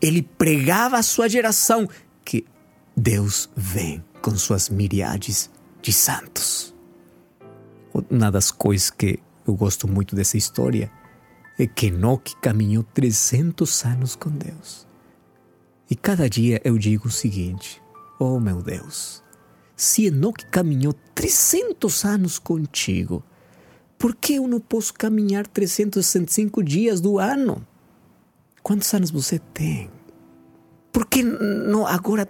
Ele 0.01 0.21
pregava 0.21 0.97
a 0.97 1.03
sua 1.03 1.29
geração 1.29 1.87
que 2.25 2.45
Deus 2.95 3.49
vem 3.55 4.03
com 4.21 4.35
suas 4.35 4.69
miríades 4.69 5.49
de 5.81 5.93
santos. 5.93 6.75
Uma 8.09 8.31
das 8.31 8.51
coisas 8.51 8.89
que 8.89 9.19
eu 9.47 9.53
gosto 9.55 9.87
muito 9.87 10.15
dessa 10.15 10.37
história 10.37 10.91
é 11.59 11.67
que 11.67 11.87
Enoque 11.87 12.35
caminhou 12.37 12.83
300 12.83 13.83
anos 13.83 14.15
com 14.15 14.29
Deus. 14.29 14.87
E 15.89 15.95
cada 15.95 16.29
dia 16.29 16.61
eu 16.63 16.77
digo 16.77 17.09
o 17.09 17.11
seguinte: 17.11 17.81
Oh 18.17 18.39
meu 18.39 18.61
Deus, 18.61 19.21
se 19.75 20.05
Enoque 20.05 20.45
caminhou 20.45 20.93
300 21.13 22.05
anos 22.05 22.39
contigo, 22.39 23.23
por 23.97 24.15
que 24.15 24.35
eu 24.35 24.47
não 24.47 24.61
posso 24.61 24.93
caminhar 24.93 25.45
365 25.45 26.63
dias 26.63 27.01
do 27.01 27.19
ano? 27.19 27.65
Quantos 28.63 28.93
anos 28.93 29.11
você 29.11 29.39
tem? 29.53 29.89
Por 30.93 31.05
que 31.05 31.21
não 31.23 31.85
agora 31.85 32.29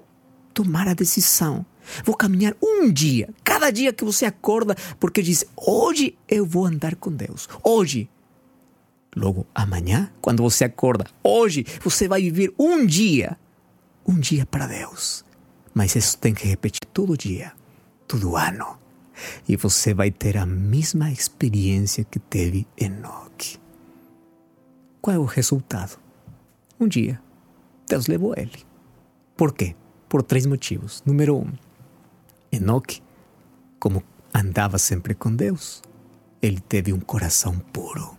tomar 0.54 0.88
a 0.88 0.94
decisão? 0.96 1.66
Vou 2.04 2.16
caminhar 2.16 2.56
um 2.62 2.92
dia, 2.92 3.30
cada 3.44 3.72
dia 3.72 3.94
que 3.94 4.04
você 4.04 4.26
acorda, 4.26 4.76
porque 5.00 5.22
diz: 5.22 5.46
hoje 5.56 6.18
eu 6.28 6.46
vou 6.46 6.66
andar 6.66 6.96
com 6.96 7.12
Deus. 7.12 7.48
Hoje 7.64 8.10
Logo, 9.20 9.46
amanhã, 9.54 10.10
quando 10.22 10.42
você 10.42 10.64
acorda, 10.64 11.06
hoje, 11.22 11.66
você 11.82 12.08
vai 12.08 12.22
viver 12.22 12.54
um 12.58 12.86
dia. 12.86 13.38
Um 14.08 14.18
dia 14.18 14.46
para 14.46 14.66
Deus. 14.66 15.26
Mas 15.74 15.94
isso 15.94 16.18
tem 16.18 16.34
que 16.34 16.48
repetir 16.48 16.88
todo 16.94 17.18
dia, 17.18 17.52
todo 18.08 18.38
ano. 18.38 18.80
E 19.46 19.58
você 19.58 19.94
vai 19.94 20.10
ter 20.10 20.38
a 20.38 20.46
mesma 20.46 21.12
experiência 21.12 22.06
que 22.06 22.18
teve 22.18 22.66
Enoque. 22.78 23.60
Qual 25.02 25.14
é 25.14 25.20
o 25.20 25.26
resultado? 25.26 26.00
Um 26.80 26.88
dia, 26.88 27.22
Deus 27.90 28.08
levou 28.08 28.34
ele. 28.38 28.64
Por 29.36 29.54
quê? 29.54 29.76
Por 30.08 30.24
três 30.24 30.46
motivos. 30.46 31.04
Número 31.06 31.36
um, 31.36 31.52
Enoque, 32.50 33.04
como 33.82 34.02
andava 34.34 34.78
sempre 34.78 35.14
com 35.14 35.36
Deus, 35.36 35.82
ele 36.42 36.62
teve 36.62 36.94
um 36.94 37.02
coração 37.02 37.60
puro 37.60 38.19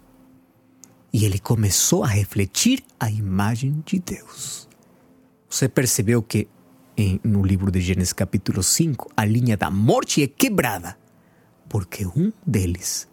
e 1.12 1.24
ele 1.24 1.38
começou 1.38 2.04
a 2.04 2.08
refletir 2.08 2.82
a 2.98 3.10
imagem 3.10 3.82
de 3.84 3.98
Deus. 3.98 4.68
Você 5.48 5.68
percebeu 5.68 6.22
que 6.22 6.48
em, 6.96 7.20
no 7.24 7.42
livro 7.42 7.70
de 7.70 7.80
Gênesis 7.80 8.12
capítulo 8.12 8.62
5, 8.62 9.10
a 9.16 9.24
linha 9.24 9.56
da 9.56 9.70
morte 9.70 10.22
é 10.22 10.26
quebrada, 10.26 10.98
porque 11.68 12.06
um 12.06 12.32
deles 12.46 13.08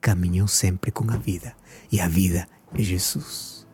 caminhou 0.00 0.46
sempre 0.46 0.90
com 0.90 1.10
a 1.10 1.16
vida, 1.16 1.56
e 1.90 2.00
a 2.00 2.08
vida 2.08 2.46
é 2.74 2.82
Jesus. 2.82 3.66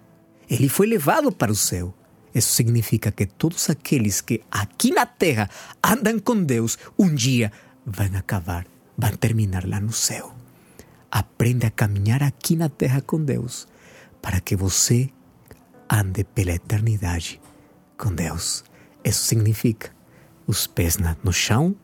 Ele 0.48 0.68
foi 0.68 0.86
levado 0.86 1.30
para 1.32 1.52
o 1.52 1.56
céu. 1.56 1.94
Isso 2.34 2.52
significa 2.52 3.10
que 3.10 3.26
todos 3.26 3.68
aqueles 3.68 4.20
que 4.20 4.42
aqui 4.50 4.90
na 4.90 5.04
terra 5.04 5.50
andam 5.84 6.18
com 6.18 6.42
Deus, 6.42 6.78
um 6.98 7.14
dia 7.14 7.52
vão 7.84 8.16
acabar 8.16 8.66
vão 8.96 9.16
terminar 9.16 9.66
lá 9.66 9.80
no 9.80 9.92
céu. 9.92 10.34
Aprende 11.14 11.66
a 11.66 11.70
caminhar 11.70 12.22
aqui 12.22 12.56
na 12.56 12.70
terra 12.70 13.02
com 13.02 13.22
Deus, 13.22 13.68
para 14.22 14.40
que 14.40 14.56
você 14.56 15.10
ande 15.86 16.24
pela 16.24 16.52
eternidade 16.52 17.38
com 17.98 18.14
Deus. 18.14 18.64
Isso 19.04 19.24
significa 19.24 19.94
os 20.46 20.66
pés 20.66 20.96
no 21.22 21.30
chão, 21.30 21.76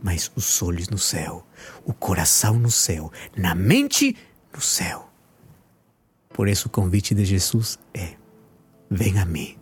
mas 0.00 0.30
os 0.36 0.62
olhos 0.62 0.88
no 0.88 0.98
céu, 0.98 1.44
o 1.84 1.92
coração 1.92 2.60
no 2.60 2.70
céu, 2.70 3.10
na 3.36 3.56
mente 3.56 4.16
no 4.54 4.60
céu. 4.60 5.10
Por 6.28 6.46
isso 6.46 6.68
o 6.68 6.70
convite 6.70 7.12
de 7.12 7.24
Jesus 7.24 7.76
é: 7.92 8.14
vem 8.88 9.18
a 9.18 9.24
mim. 9.24 9.58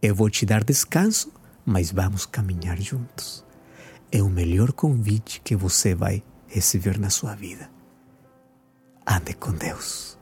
Eu 0.00 0.14
vou 0.14 0.30
te 0.30 0.46
dar 0.46 0.64
descanso, 0.64 1.30
mas 1.66 1.92
vamos 1.92 2.24
caminhar 2.24 2.80
juntos. 2.80 3.44
É 4.10 4.22
o 4.22 4.30
melhor 4.30 4.72
convite 4.72 5.42
que 5.42 5.54
você 5.54 5.94
vai 5.94 6.22
receber 6.46 6.98
na 6.98 7.10
sua 7.10 7.34
vida. 7.34 7.76
Ande 9.10 9.32
com 9.32 9.52
Deus. 9.52 10.18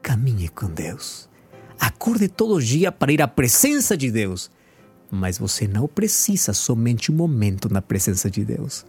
Caminhe 0.00 0.48
com 0.48 0.66
Deus. 0.66 1.28
Acorde 1.78 2.28
todo 2.28 2.62
dia 2.62 2.90
para 2.90 3.12
ir 3.12 3.20
à 3.20 3.28
presença 3.28 3.94
de 3.94 4.10
Deus. 4.10 4.50
Mas 5.10 5.36
você 5.36 5.68
não 5.68 5.86
precisa 5.86 6.54
somente 6.54 7.12
um 7.12 7.14
momento 7.14 7.70
na 7.70 7.82
presença 7.82 8.30
de 8.30 8.42
Deus. 8.42 8.86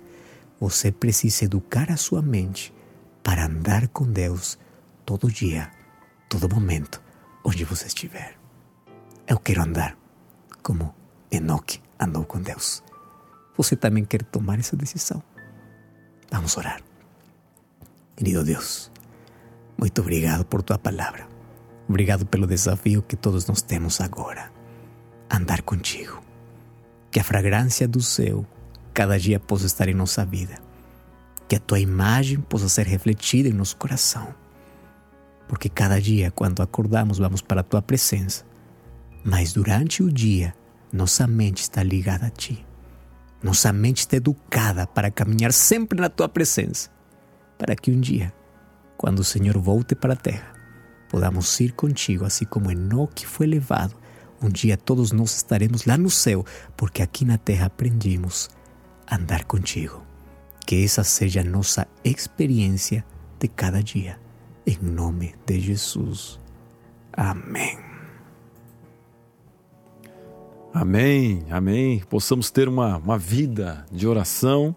Você 0.61 0.93
precisa 0.93 1.43
educar 1.43 1.91
a 1.91 1.97
sua 1.97 2.21
mente 2.21 2.73
para 3.21 3.45
andar 3.47 3.89
com 3.89 4.09
Deus 4.09 4.57
todo 5.05 5.29
dia, 5.29 5.69
todo 6.29 6.47
momento, 6.47 7.01
onde 7.43 7.65
você 7.65 7.87
estiver. 7.87 8.37
Eu 9.27 9.37
quero 9.37 9.61
andar 9.61 9.97
como 10.61 10.95
Enoque 11.29 11.81
andou 11.99 12.23
com 12.23 12.41
Deus. 12.41 12.81
Você 13.57 13.75
também 13.75 14.05
quer 14.05 14.23
tomar 14.23 14.57
essa 14.57 14.77
decisão? 14.77 15.21
Vamos 16.31 16.55
orar. 16.55 16.81
Querido 18.15 18.43
Deus, 18.43 18.91
muito 19.77 20.01
obrigado 20.01 20.45
por 20.45 20.61
tua 20.61 20.77
palavra. 20.77 21.27
Obrigado 21.87 22.25
pelo 22.25 22.47
desafio 22.47 23.01
que 23.01 23.15
todos 23.15 23.45
nós 23.47 23.61
temos 23.61 23.99
agora. 23.99 24.51
Andar 25.29 25.61
contigo. 25.61 26.21
Que 27.11 27.19
a 27.19 27.23
fragrância 27.23 27.87
do 27.87 28.01
céu 28.01 28.45
cada 28.93 29.19
dia 29.19 29.39
possa 29.39 29.65
estar 29.65 29.87
em 29.89 29.93
nossa 29.93 30.25
vida. 30.25 30.57
Que 31.47 31.55
a 31.55 31.59
tua 31.59 31.79
imagem 31.79 32.39
possa 32.39 32.69
ser 32.69 32.87
refletida 32.87 33.49
em 33.49 33.53
nosso 33.53 33.75
coração. 33.75 34.33
Porque 35.47 35.67
cada 35.67 35.99
dia, 35.99 36.31
quando 36.31 36.61
acordamos, 36.61 37.17
vamos 37.17 37.41
para 37.41 37.61
a 37.61 37.63
tua 37.63 37.81
presença. 37.81 38.45
Mas 39.23 39.53
durante 39.53 40.01
o 40.01 40.11
dia, 40.11 40.55
nossa 40.91 41.27
mente 41.27 41.61
está 41.61 41.83
ligada 41.83 42.27
a 42.27 42.29
ti. 42.29 42.65
Nossa 43.41 43.73
mente 43.73 43.99
está 43.99 44.15
educada 44.15 44.87
para 44.87 45.11
caminhar 45.11 45.51
sempre 45.51 45.99
na 45.99 46.09
tua 46.09 46.29
presença. 46.29 46.89
Para 47.57 47.75
que 47.75 47.91
um 47.91 47.99
dia, 47.99 48.33
quando 49.03 49.19
o 49.19 49.23
Senhor 49.25 49.57
volte 49.57 49.95
para 49.95 50.13
a 50.13 50.15
terra, 50.15 50.53
podamos 51.09 51.59
ir 51.59 51.73
contigo, 51.73 52.23
assim 52.23 52.45
como 52.45 52.71
Enoque 52.71 53.27
foi 53.27 53.45
levado. 53.45 53.93
Um 54.41 54.47
dia 54.47 54.77
todos 54.77 55.11
nós 55.11 55.35
estaremos 55.35 55.83
lá 55.83 55.97
no 55.97 56.09
céu, 56.09 56.45
porque 56.77 57.01
aqui 57.01 57.25
na 57.25 57.37
terra 57.37 57.65
aprendimos 57.65 58.49
a 59.05 59.17
andar 59.17 59.43
contigo. 59.43 60.01
Que 60.65 60.85
essa 60.85 61.03
seja 61.03 61.41
a 61.41 61.43
nossa 61.43 61.85
experiência 62.01 63.03
de 63.37 63.49
cada 63.49 63.83
dia. 63.83 64.17
Em 64.65 64.77
nome 64.81 65.35
de 65.45 65.59
Jesus. 65.59 66.39
Amém. 67.11 67.77
Amém, 70.73 71.45
amém. 71.51 71.99
Possamos 72.09 72.49
ter 72.49 72.69
uma, 72.69 72.95
uma 72.99 73.17
vida 73.17 73.85
de 73.91 74.07
oração 74.07 74.73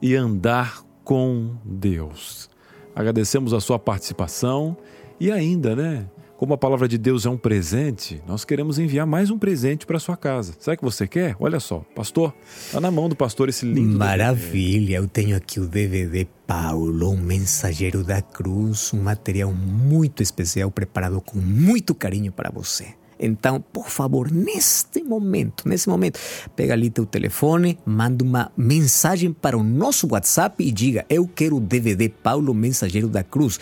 e 0.00 0.16
andar 0.16 0.82
com 1.04 1.54
Deus. 1.62 2.50
Agradecemos 2.94 3.52
a 3.52 3.60
sua 3.60 3.78
participação 3.78 4.76
e 5.18 5.30
ainda, 5.30 5.74
né? 5.74 6.06
Como 6.36 6.54
a 6.54 6.58
palavra 6.58 6.88
de 6.88 6.98
Deus 6.98 7.24
é 7.24 7.30
um 7.30 7.36
presente, 7.36 8.20
nós 8.26 8.44
queremos 8.44 8.76
enviar 8.76 9.06
mais 9.06 9.30
um 9.30 9.38
presente 9.38 9.86
para 9.86 10.00
sua 10.00 10.16
casa. 10.16 10.52
O 10.52 10.76
que 10.76 10.82
você 10.82 11.06
quer? 11.06 11.36
Olha 11.38 11.60
só, 11.60 11.84
pastor, 11.94 12.34
está 12.66 12.80
na 12.80 12.90
mão 12.90 13.08
do 13.08 13.14
pastor 13.14 13.48
esse 13.48 13.64
lindo. 13.64 13.96
Maravilha, 13.96 14.78
DVD. 14.78 14.94
eu 14.96 15.06
tenho 15.06 15.36
aqui 15.36 15.60
o 15.60 15.68
DVD 15.68 16.26
Paulo, 16.44 17.10
um 17.10 17.16
mensageiro 17.16 18.02
da 18.02 18.20
cruz, 18.20 18.92
um 18.92 19.00
material 19.00 19.52
muito 19.52 20.20
especial 20.20 20.68
preparado 20.68 21.20
com 21.20 21.38
muito 21.38 21.94
carinho 21.94 22.32
para 22.32 22.50
você. 22.50 22.96
Então, 23.22 23.62
por 23.72 23.88
favor, 23.88 24.30
neste 24.30 25.02
momento, 25.02 25.68
nesse 25.68 25.88
momento, 25.88 26.18
pega 26.56 26.72
ali 26.72 26.90
teu 26.90 27.06
telefone, 27.06 27.78
manda 27.86 28.24
uma 28.24 28.50
mensagem 28.56 29.32
para 29.32 29.56
o 29.56 29.62
nosso 29.62 30.08
WhatsApp 30.10 30.62
e 30.62 30.72
diga: 30.72 31.06
Eu 31.08 31.28
quero 31.28 31.56
o 31.56 31.60
DVD 31.60 32.08
Paulo 32.08 32.52
Mensageiro 32.52 33.08
da 33.08 33.22
Cruz. 33.22 33.60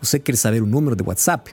Você 0.00 0.18
quer 0.18 0.36
saber 0.36 0.62
o 0.62 0.66
número 0.66 0.96
do 0.96 1.06
WhatsApp? 1.06 1.52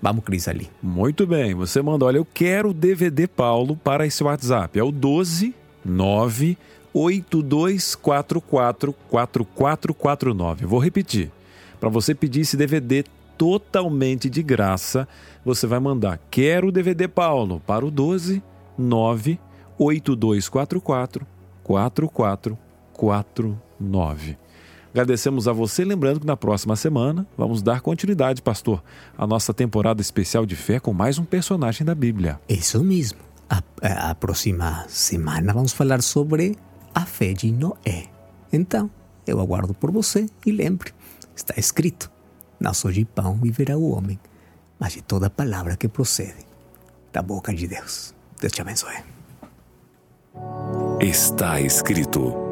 Vamos, 0.00 0.24
Cris, 0.24 0.48
ali. 0.48 0.70
Muito 0.82 1.26
bem. 1.26 1.54
Você 1.54 1.82
manda, 1.82 2.06
olha, 2.06 2.16
eu 2.16 2.24
quero 2.24 2.70
o 2.70 2.74
DVD 2.74 3.26
Paulo 3.26 3.76
para 3.76 4.06
esse 4.06 4.24
WhatsApp. 4.24 4.78
É 4.78 4.82
o 4.82 4.90
12 4.90 5.54
9 5.84 6.56
8244 6.94 8.94
4449. 9.08 10.66
Vou 10.66 10.78
repetir. 10.78 11.30
Para 11.78 11.88
você 11.88 12.14
pedir 12.14 12.40
esse 12.40 12.56
DVD 12.56 13.04
totalmente 13.40 14.28
de 14.28 14.42
graça, 14.42 15.08
você 15.42 15.66
vai 15.66 15.80
mandar 15.80 16.20
Quero 16.30 16.68
o 16.68 16.72
DVD 16.72 17.08
Paulo 17.08 17.58
para 17.66 17.86
o 17.86 17.90
12 17.90 18.42
9 18.76 19.40
8244 19.78 21.26
4449. 21.64 24.36
Agradecemos 24.90 25.48
a 25.48 25.54
você, 25.54 25.86
lembrando 25.86 26.20
que 26.20 26.26
na 26.26 26.36
próxima 26.36 26.76
semana 26.76 27.26
vamos 27.34 27.62
dar 27.62 27.80
continuidade, 27.80 28.42
pastor, 28.42 28.84
à 29.16 29.26
nossa 29.26 29.54
temporada 29.54 30.02
especial 30.02 30.44
de 30.44 30.54
fé 30.54 30.78
com 30.78 30.92
mais 30.92 31.18
um 31.18 31.24
personagem 31.24 31.86
da 31.86 31.94
Bíblia. 31.94 32.38
Isso 32.46 32.84
mesmo. 32.84 33.20
A, 33.48 33.62
a 34.10 34.14
próxima 34.14 34.84
semana 34.86 35.54
vamos 35.54 35.72
falar 35.72 36.02
sobre 36.02 36.58
a 36.94 37.06
fé 37.06 37.32
de 37.32 37.50
Noé. 37.50 38.08
Então, 38.52 38.90
eu 39.26 39.40
aguardo 39.40 39.72
por 39.72 39.90
você 39.90 40.26
e 40.44 40.52
lembre, 40.52 40.92
está 41.34 41.54
escrito: 41.56 42.19
não 42.60 42.74
só 42.74 42.90
de 42.90 43.04
pão 43.04 43.36
viverá 43.36 43.76
o 43.76 43.90
homem, 43.90 44.20
mas 44.78 44.92
de 44.92 45.02
toda 45.02 45.30
palavra 45.30 45.76
que 45.76 45.88
procede 45.88 46.46
da 47.12 47.22
boca 47.22 47.52
de 47.54 47.66
Deus. 47.66 48.14
Deus 48.38 48.52
te 48.52 48.60
abençoe. 48.60 48.96
Está 51.00 51.60
escrito 51.60 52.49